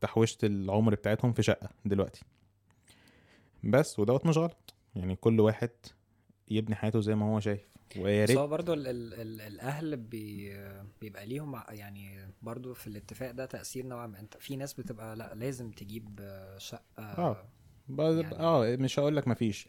تحويشة 0.00 0.38
العمر 0.42 0.94
بتاعتهم 0.94 1.32
في 1.32 1.42
شقة 1.42 1.68
دلوقتي. 1.84 2.22
بس 3.64 3.98
ودوت 3.98 4.26
مش 4.26 4.38
غلط. 4.38 4.74
يعني 4.94 5.16
كل 5.16 5.40
واحد 5.40 5.70
يبني 6.48 6.74
حياته 6.74 7.00
زي 7.00 7.14
ما 7.14 7.26
هو 7.26 7.40
شايف. 7.40 7.72
ويا 7.96 8.22
بس 8.24 8.30
ريت 8.30 8.38
هو 8.38 8.46
برضو 8.48 8.72
ال 8.74 8.86
ال 8.86 9.14
ال 9.14 9.40
الأهل 9.40 9.96
بي 9.96 10.56
بيبقى 11.00 11.26
ليهم 11.26 11.60
يعني 11.68 12.28
برضو 12.42 12.74
في 12.74 12.86
الاتفاق 12.86 13.30
ده 13.30 13.46
تأثير 13.46 13.86
نوعا 13.86 14.06
ما. 14.06 14.20
أنت 14.20 14.36
في 14.36 14.56
ناس 14.56 14.74
بتبقى 14.74 15.16
لأ 15.16 15.34
لازم 15.34 15.70
تجيب 15.70 16.20
شقة. 16.58 17.42
ب... 17.88 18.00
يعني- 18.00 18.34
آه 18.38 18.76
مش 18.76 18.98
هقول 18.98 19.16
لك 19.16 19.28
مفيش 19.28 19.68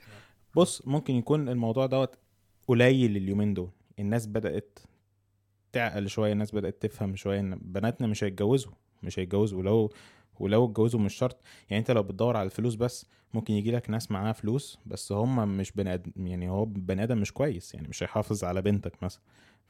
بص 0.55 0.87
ممكن 0.87 1.15
يكون 1.15 1.49
الموضوع 1.49 1.85
دوت 1.85 2.15
قليل 2.67 3.17
اليومين 3.17 3.53
دول. 3.53 3.69
الناس 3.99 4.27
بدأت 4.27 4.79
تعقل 5.73 6.09
شوية 6.09 6.31
الناس 6.33 6.51
بدأت 6.51 6.81
تفهم 6.81 7.15
شوية 7.15 7.39
إن 7.39 7.59
بناتنا 7.61 8.07
مش 8.07 8.23
هيتجوزوا 8.23 8.71
مش 9.03 9.19
هيتجوزوا 9.19 9.59
ولو 9.59 9.93
ولو 10.39 10.65
اتجوزوا 10.65 10.99
مش 10.99 11.13
شرط. 11.13 11.41
يعني 11.69 11.79
أنت 11.79 11.91
لو 11.91 12.03
بتدور 12.03 12.37
على 12.37 12.45
الفلوس 12.45 12.75
بس 12.75 13.05
ممكن 13.33 13.53
يجي 13.53 13.71
لك 13.71 13.89
ناس 13.89 14.11
معاها 14.11 14.33
فلوس 14.33 14.79
بس 14.85 15.11
هم 15.11 15.57
مش 15.57 15.71
بني 15.71 15.93
آدم 15.93 16.27
يعني 16.27 16.49
هو 16.49 16.65
بني 16.65 17.03
آدم 17.03 17.17
مش 17.17 17.33
كويس 17.33 17.73
يعني 17.73 17.87
مش 17.87 18.03
هيحافظ 18.03 18.43
على 18.43 18.61
بنتك 18.61 19.03
مثلا. 19.03 19.21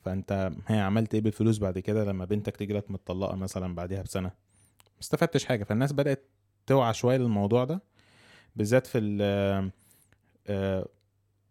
فأنت 0.06 0.52
هي 0.68 0.80
عملت 0.80 1.14
إيه 1.14 1.22
بالفلوس 1.22 1.58
بعد 1.58 1.80
كده 1.80 2.04
لما 2.06 2.26
بنتك 2.26 2.58
تيجي 2.58 2.74
لك 2.74 2.92
متطلقة 2.92 3.36
مثلا 3.36 3.76
بعديها 3.76 4.02
بسنة؟ 4.02 4.28
ما 4.28 5.02
استفدتش 5.02 5.46
حاجة. 5.46 5.64
فالناس 5.64 5.92
بدأت 5.92 6.30
توعى 6.68 6.94
شوية 6.94 7.18
للموضوع 7.18 7.64
ده 7.64 7.82
بالذات 8.56 8.88
في 8.88 8.98
ال 8.98 9.72
آه، 10.48 10.88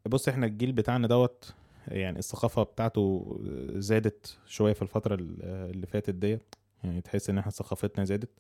بص 0.07 0.29
إحنا 0.29 0.47
الجيل 0.47 0.73
بتاعنا 0.73 1.07
دوت 1.09 1.55
يعني 1.89 2.19
الثقافة 2.19 2.63
بتاعته 2.63 3.37
زادت 3.75 4.39
شوية 4.47 4.73
في 4.73 4.83
الفترة 4.83 5.15
اللي 5.15 5.87
فاتت 5.87 6.15
ديت. 6.15 6.55
يعني 6.85 7.01
تحس 7.01 7.31
إن 7.31 7.39
إحنا 7.39 7.53
ثقافتنا 7.53 8.05
زادت. 8.05 8.31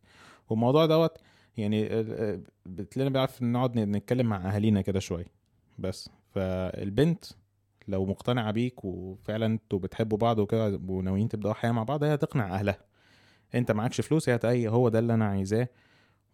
والموضوع 0.50 0.86
دوت 0.86 1.18
يعني 1.56 1.88
بتلاقينا 2.66 3.10
بنعرف 3.14 3.42
نقعد 3.42 3.78
نتكلم 3.78 4.26
مع 4.26 4.54
أهالينا 4.54 4.80
كده 4.80 5.00
شوية. 5.00 5.26
بس 5.78 6.10
فالبنت 6.30 7.24
لو 7.88 8.06
مقتنعة 8.06 8.50
بيك 8.50 8.84
وفعلا 8.84 9.46
أنتوا 9.46 9.78
بتحبوا 9.78 10.18
بعض 10.18 10.38
وكده 10.38 10.80
وناويين 10.88 11.28
تبدأوا 11.28 11.54
حياة 11.54 11.72
مع 11.72 11.82
بعض 11.82 12.04
هي 12.04 12.14
هتقنع 12.14 12.54
أهلها. 12.54 12.78
أنت 13.54 13.72
معكش 13.72 14.00
فلوس 14.00 14.28
هي 14.28 14.34
هتقول 14.34 14.66
هو 14.66 14.88
ده 14.88 14.98
اللي 14.98 15.14
أنا 15.14 15.24
عايزاه. 15.24 15.68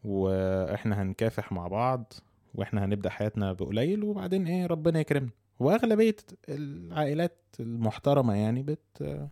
وإحنا 0.04 1.02
هنكافح 1.02 1.52
مع 1.52 1.68
بعض 1.68 2.12
وإحنا 2.54 2.84
هنبدأ 2.84 3.10
حياتنا 3.10 3.52
بقليل 3.52 4.02
وبعدين 4.04 4.46
إيه 4.46 4.66
ربنا 4.66 5.00
يكرمنا. 5.00 5.30
وأغلبية 5.60 6.16
العائلات 6.48 7.38
المحترمة 7.60 8.34
يعني 8.34 8.62
بت 8.62 9.28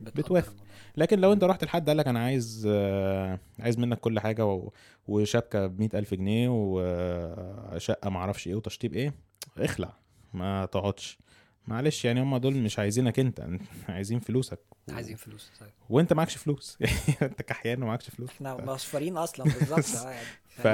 بتوافق. 0.00 0.54
لكن 0.96 1.18
لو 1.20 1.32
أنت 1.32 1.44
رحت 1.44 1.64
لحد 1.64 1.88
قال 1.88 1.96
لك 1.96 2.08
أنا 2.08 2.20
عايز 2.24 2.68
آه، 2.70 3.38
عايز 3.58 3.78
منك 3.78 4.00
كل 4.00 4.20
حاجة 4.20 4.46
و- 4.46 4.72
وشبكة 5.08 5.66
ب 5.66 5.94
ألف 5.94 6.14
جنيه 6.14 6.48
وشقه 6.50 8.10
معرفش 8.10 8.46
إيه 8.48 8.54
وتشطيب 8.54 8.94
إيه 8.94 9.14
اخلع. 9.58 9.92
ما 10.34 10.66
تقعدش. 10.66 11.18
معلش 11.66 12.04
يعني 12.04 12.22
هم 12.22 12.36
دول 12.36 12.54
مش 12.56 12.78
عايزينك 12.78 13.18
أنت 13.18 13.46
عايزين 13.88 14.20
فلوسك. 14.20 14.58
و... 14.88 14.92
عايزين 14.92 15.16
فلوس 15.16 15.50
طيب 15.60 15.70
وأنت 15.90 16.12
معكش 16.12 16.36
فلوس. 16.36 16.78
أنت 17.22 17.42
كحيان 17.42 17.82
ومعكش 17.82 18.10
فلوس. 18.10 18.28
إحنا 18.30 18.64
مصفرين 18.64 19.16
أصلا 19.16 19.44
بالظبط. 19.44 19.96
آه 20.06 20.10
يعني 20.10 20.26
ف- 20.48 20.66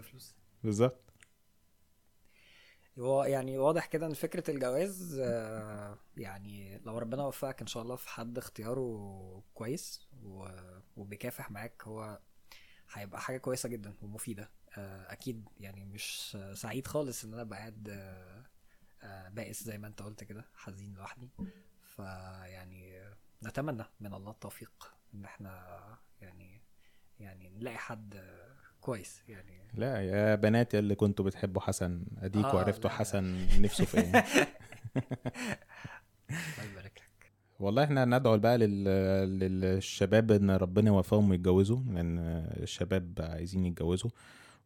فلوس 0.00 0.34
بالظبط. 0.64 1.01
يعني 2.96 3.58
واضح 3.58 3.86
كده 3.86 4.06
إن 4.06 4.14
فكرة 4.14 4.50
الجواز 4.50 5.18
آه، 5.24 5.98
يعني 6.16 6.78
لو 6.78 6.98
ربنا 6.98 7.24
وفقك 7.26 7.60
إن 7.60 7.66
شاء 7.66 7.82
الله 7.82 7.96
في 7.96 8.08
حد 8.08 8.38
اختياره 8.38 9.42
كويس 9.54 10.08
وبيكافح 10.96 11.50
معاك 11.50 11.82
هو 11.84 12.20
هيبقى 12.92 13.20
حاجة 13.20 13.38
كويسة 13.38 13.68
جدا 13.68 13.94
ومفيدة. 14.02 14.50
آه، 14.78 15.12
أكيد 15.12 15.48
يعني 15.60 15.84
مش 15.84 16.36
سعيد 16.54 16.86
خالص 16.86 17.24
إن 17.24 17.32
أنا 17.32 17.42
أبقى 17.42 17.58
قاعد 17.58 17.88
آه، 19.02 19.28
بائس 19.28 19.62
زي 19.62 19.78
ما 19.78 19.86
أنت 19.86 20.02
قلت 20.02 20.24
كده 20.24 20.44
حزين 20.54 20.94
لوحدي. 20.94 21.30
فيعني 21.96 23.02
نتمنى 23.44 23.84
من 24.00 24.14
الله 24.14 24.30
التوفيق 24.30 24.94
إن 25.14 25.24
إحنا 25.24 25.78
يعني 26.20 26.62
يعني 27.18 27.48
نلاقي 27.50 27.78
حد 27.78 28.14
كويس 28.82 29.22
يعني. 29.28 29.52
لا 29.74 30.02
يا 30.02 30.34
بنات 30.34 30.74
اللي 30.74 30.94
كنتوا 30.94 31.24
بتحبوا 31.24 31.62
حسن. 31.62 32.04
أديكوا 32.22 32.50
آه، 32.50 32.60
عرفتوا 32.60 32.90
لا. 32.90 32.96
حسن 32.96 33.46
نفسه 33.60 33.84
في 33.84 33.98
إيه. 33.98 34.04
الله 36.30 36.70
يبارك 36.72 36.92
لك. 36.96 37.32
والله 37.60 37.84
إحنا 37.84 38.04
ندعو 38.04 38.38
بقى 38.38 38.58
لل... 38.58 38.84
للشباب 39.38 40.30
إن 40.32 40.50
ربنا 40.50 40.90
يوفقهم 40.90 41.32
يتجوزوا 41.32 41.80
لأن 41.90 42.18
الشباب 42.62 43.18
عايزين 43.20 43.66
يتجوزوا. 43.66 44.10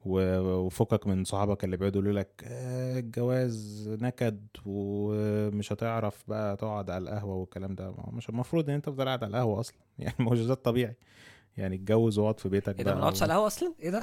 وفكك 0.05 1.07
من 1.07 1.25
صحابك 1.25 1.65
اللي 1.65 1.77
بيقعدوا 1.77 2.03
يقولوا 2.03 2.21
لك 2.21 2.45
آه، 2.47 2.99
الجواز 2.99 3.89
نكد 4.03 4.47
ومش 4.67 5.73
هتعرف 5.73 6.25
بقى 6.29 6.57
تقعد 6.57 6.91
على 6.91 7.03
القهوة 7.03 7.35
والكلام 7.35 7.75
ده. 7.75 7.95
مش 8.13 8.29
المفروض 8.29 8.69
إن 8.69 8.75
أنت 8.75 8.85
تفضل 8.87 9.05
قاعد 9.05 9.25
على 9.25 9.31
القهوة 9.31 9.61
أصلا. 9.61 9.77
يعني 9.99 10.15
ده 10.47 10.53
الطبيعي. 10.53 10.97
يعني 11.57 11.77
اتجوز 11.77 12.19
واقعد 12.19 12.41
في 12.41 12.49
بيتك 12.49 12.79
إيه 12.79 12.85
ده 12.85 12.91
ما 12.95 12.99
بنقعدش 12.99 13.23
على. 13.23 13.33
القهوه 13.33 13.47
أصلا؟ 13.47 13.75
إيه 13.81 13.91
ده؟ 13.91 14.03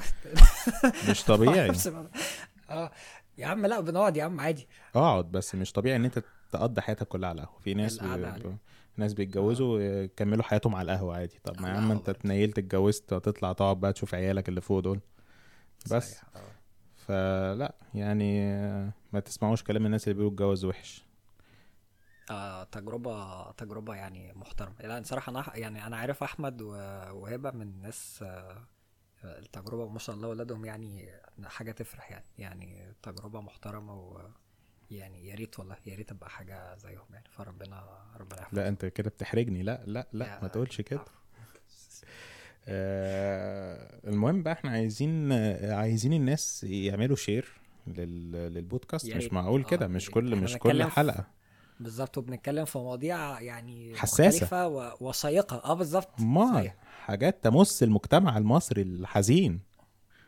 مش 1.10 1.24
طبيعي. 1.24 1.70
آه. 2.70 2.90
يا 3.38 3.46
عم 3.46 3.66
لا 3.66 3.80
بنقعد 3.80 4.16
يا 4.16 4.24
عم 4.24 4.40
عادي. 4.40 4.68
اقعد 4.94 5.32
بس 5.32 5.54
مش 5.54 5.72
طبيعي 5.72 5.96
ان 5.96 6.04
انت 6.04 6.22
تقضي 6.52 6.80
حياتك 6.80 7.08
كلها 7.08 7.28
على 7.28 7.42
القهوة. 7.42 7.58
في 7.60 7.74
ناس 7.74 7.98
بي... 7.98 8.56
ناس 8.96 9.12
بيتجوزوا 9.14 9.80
يكملوا 9.80 10.44
حياتهم 10.44 10.74
على 10.74 10.92
القهوة 10.92 11.16
عادي. 11.16 11.40
طب 11.44 11.60
ما 11.62 11.68
يا 11.68 11.74
عم 11.74 11.90
انت. 11.90 12.08
اتنيلت 12.08 12.58
اتجوزت 12.58 13.12
هتطلع 13.12 13.52
تقعد 13.52 13.80
بقى 13.80 13.92
تشوف 13.92 14.14
عيالك 14.14 14.48
اللي 14.48 14.60
فوق 14.60 14.80
دول. 14.80 15.00
بس. 15.90 16.16
آه. 16.36 16.40
فلا 16.96 17.74
يعني 17.94 18.54
ما 19.12 19.20
تسمعوش 19.20 19.62
كلام 19.62 19.86
الناس 19.86 20.04
اللي 20.04 20.14
بيقولوا 20.14 20.30
الجواز 20.30 20.64
وحش. 20.64 21.04
آه 22.30 22.64
تجربة 22.64 23.50
تجربة 23.52 23.94
يعني 23.94 24.32
محترمة. 24.32 24.74
لا 24.80 25.02
صراحة 25.02 25.30
أنا 25.30 25.56
يعني 25.56 25.86
أنا 25.86 25.96
عارف 25.96 26.22
أحمد 26.22 26.62
وهبة 26.62 27.50
من 27.50 27.62
الناس 27.62 28.22
آه 28.22 28.66
التجربة 29.24 29.88
ما 29.88 29.98
شاء 29.98 30.16
الله 30.16 30.28
ولادهم 30.28 30.64
يعني 30.64 31.10
حاجة 31.44 31.72
تفرح 31.72 32.10
يعني. 32.10 32.24
يعني 32.38 32.94
تجربة 33.02 33.40
محترمة 33.40 33.94
و 33.94 34.20
يعني 34.90 35.28
يا 35.28 35.34
ريت 35.34 35.58
والله 35.58 35.76
يا 35.86 35.96
ريت 35.96 36.12
ابقى 36.12 36.30
حاجة 36.30 36.76
زيهم 36.76 37.06
يعني. 37.12 37.28
فربنا 37.30 37.84
ربنا 38.16 38.40
يحفظهم. 38.40 38.62
لا 38.62 38.68
أنت 38.68 38.84
كده 38.84 39.10
بتحرجني. 39.10 39.62
لا 39.62 39.82
لا 39.86 40.06
لا 40.12 40.42
ما 40.42 40.48
تقولش 40.48 40.80
كده. 40.80 41.04
آه 42.68 44.00
المهم 44.08 44.42
بقى 44.42 44.52
إحنا 44.52 44.70
عايزين 44.70 45.32
آه، 45.32 45.74
عايزين 45.74 46.12
الناس 46.12 46.64
يعملوا 46.64 47.16
شير 47.16 47.60
لل... 47.86 48.32
للبودكاست. 48.32 49.14
مش. 49.16 49.32
معقول 49.32 49.60
آه، 49.60 49.66
كده 49.66 49.86
يا 49.86 49.90
مش. 49.90 50.10
كل 50.10 50.36
مش 50.36 50.56
كل 50.56 50.84
حلقة. 50.84 51.33
بالظبط 51.80 52.18
وبنتكلم 52.18 52.64
في 52.64 52.78
مواضيع 52.78 53.40
يعني 53.40 53.96
حساسة. 53.96 54.28
مختلفة 54.28 54.68
و- 54.68 54.96
وشيقة 55.00 55.56
آه 55.64 55.74
بالظبط. 55.74 56.20
حاجات 57.04 57.44
تمس 57.44 57.82
المجتمع 57.82 58.38
المصري 58.38 58.82
الحزين. 58.82 59.60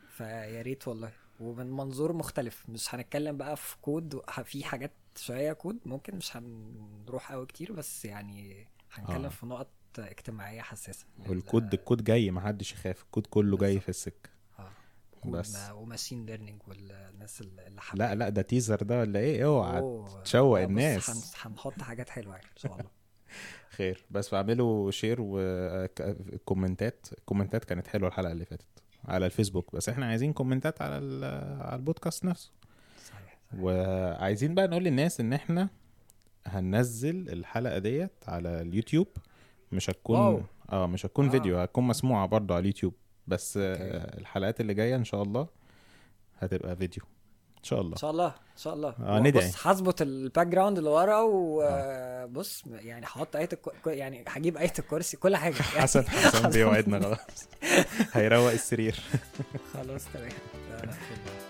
فيا 0.09 0.61
ريت 0.61 0.87
والله. 0.87 1.11
ومن 1.39 1.71
منظور 1.71 2.13
مختلف. 2.13 2.63
مش 2.69 2.95
هنتكلم 2.95 3.37
بقى 3.37 3.57
في 3.57 3.75
كود. 3.81 4.21
في 4.43 4.63
حاجات 4.63 4.91
شوية 5.15 5.53
كود 5.53 5.77
ممكن 5.85 6.15
مش 6.15 6.37
هنروح 6.37 7.31
قوي 7.31 7.45
كتير 7.45 7.71
بس 7.73 8.05
يعني 8.05 8.67
هنتكلم 8.93 9.25
آه. 9.25 9.29
في 9.29 9.45
نقط 9.45 9.67
اجتماعية 9.99 10.61
حساسة. 10.61 11.05
وال 11.29 11.44
code 11.44 11.73
ال 11.73 11.79
code 11.79 12.03
جاي 12.03 12.31
محدش 12.31 12.73
يخاف. 12.73 13.01
الكود 13.03 13.25
كله 13.27 13.57
جاي 13.57 13.79
في 13.79 13.89
السكة. 13.89 14.29
آه 14.29 14.36
بس. 15.25 15.57
و 15.75 15.81
machine 15.81 16.25
learning 16.25 16.61
والناس 16.67 17.41
اللي 17.41 17.67
اللي 17.67 17.81
لا 17.93 18.15
لا 18.15 18.29
ده 18.29 18.41
teaser 18.41 18.75
ده 18.83 18.99
ولا 18.99 19.19
إيه 19.19 19.45
اوعى. 19.45 20.03
تشوق 20.23 20.59
الناس. 20.59 21.09
هن- 21.09 21.51
هنحط 21.51 21.81
حاجات 21.81 22.09
حلوة 22.09 22.35
يعني 22.35 22.47
إن 22.47 22.57
شاء 22.57 22.71
الله 22.73 22.85
خير 23.77 24.05
بس 24.11 24.29
فاعملوا 24.29 24.91
share 24.91 25.17
وكومنتات 25.21 27.07
الكومنتات 27.17 27.65
كانت 27.65 27.87
حلوة 27.87 28.07
الحلقة 28.09 28.31
اللي 28.31 28.45
فاتت 28.45 28.67
على 29.05 29.25
الفيسبوك 29.25 29.75
بس 29.75 29.89
إحنا 29.89 30.05
عايزين 30.05 30.33
كومنتات 30.33 30.81
على 30.81 31.25
على 31.61 31.75
البودكاست 31.75 32.25
نفسه 32.25 32.51
صحيح 33.05 33.37
وعايزين 33.59 34.55
بقى 34.55 34.67
نقول 34.67 34.83
للناس 34.83 35.19
إن 35.19 35.33
إحنا 35.33 35.69
هننزل 36.47 37.29
الحلقة 37.29 37.77
ديت 37.77 38.11
على 38.27 38.61
اليوتيوب 38.61 39.07
مش 39.71 39.89
هتكون. 39.89 40.45
آه 40.71 40.87
مش 40.87 41.05
هتكون 41.05 41.25
آه. 41.25 41.31
فيديو 41.31 41.57
هتكون 41.59 41.83
مسموعة 41.83 42.25
برضو 42.27 42.53
على 42.53 42.61
اليوتيوب 42.61 42.93
بس. 43.27 43.57
آه 43.57 44.17
الحلقات 44.17 44.61
اللي 44.61 44.73
جاية 44.73 44.95
إن 44.95 45.03
شاء 45.05 45.21
الله 45.23 45.47
هتبقى 46.39 46.75
فيديو. 46.75 47.03
إن 47.57 47.63
شاء 47.63 47.81
الله. 47.81 47.91
إن 47.93 47.97
شاء 47.97 48.11
الله 48.11 48.27
إن 48.27 48.57
شاء 48.57 48.73
الله. 48.73 48.93
آه، 48.99 49.19
ندعي. 49.19 49.47
بص 49.49 49.67
هظبط 49.67 50.01
ال 50.01 50.47
background 50.47 50.77
اللي 50.77 50.89
ورا 50.89 51.21
وبص 51.21 52.63
يعني 52.67 53.05
هحط 53.05 53.35
آية 53.35 53.49
الكو... 53.53 53.89
يعني 53.89 54.23
هجيب 54.27 54.57
آية 54.57 54.73
الكرسي 54.79 55.17
كل 55.17 55.35
حاجة. 55.35 55.55
يعني 55.55 55.81
حسن 55.83 56.07
حسن 56.09 56.49
بيوعدنا 56.49 56.99
خلاص. 56.99 57.47
هيروق 58.13 58.51
السرير. 58.51 58.99
خلاص 59.73 60.05
تمام. 60.13 60.31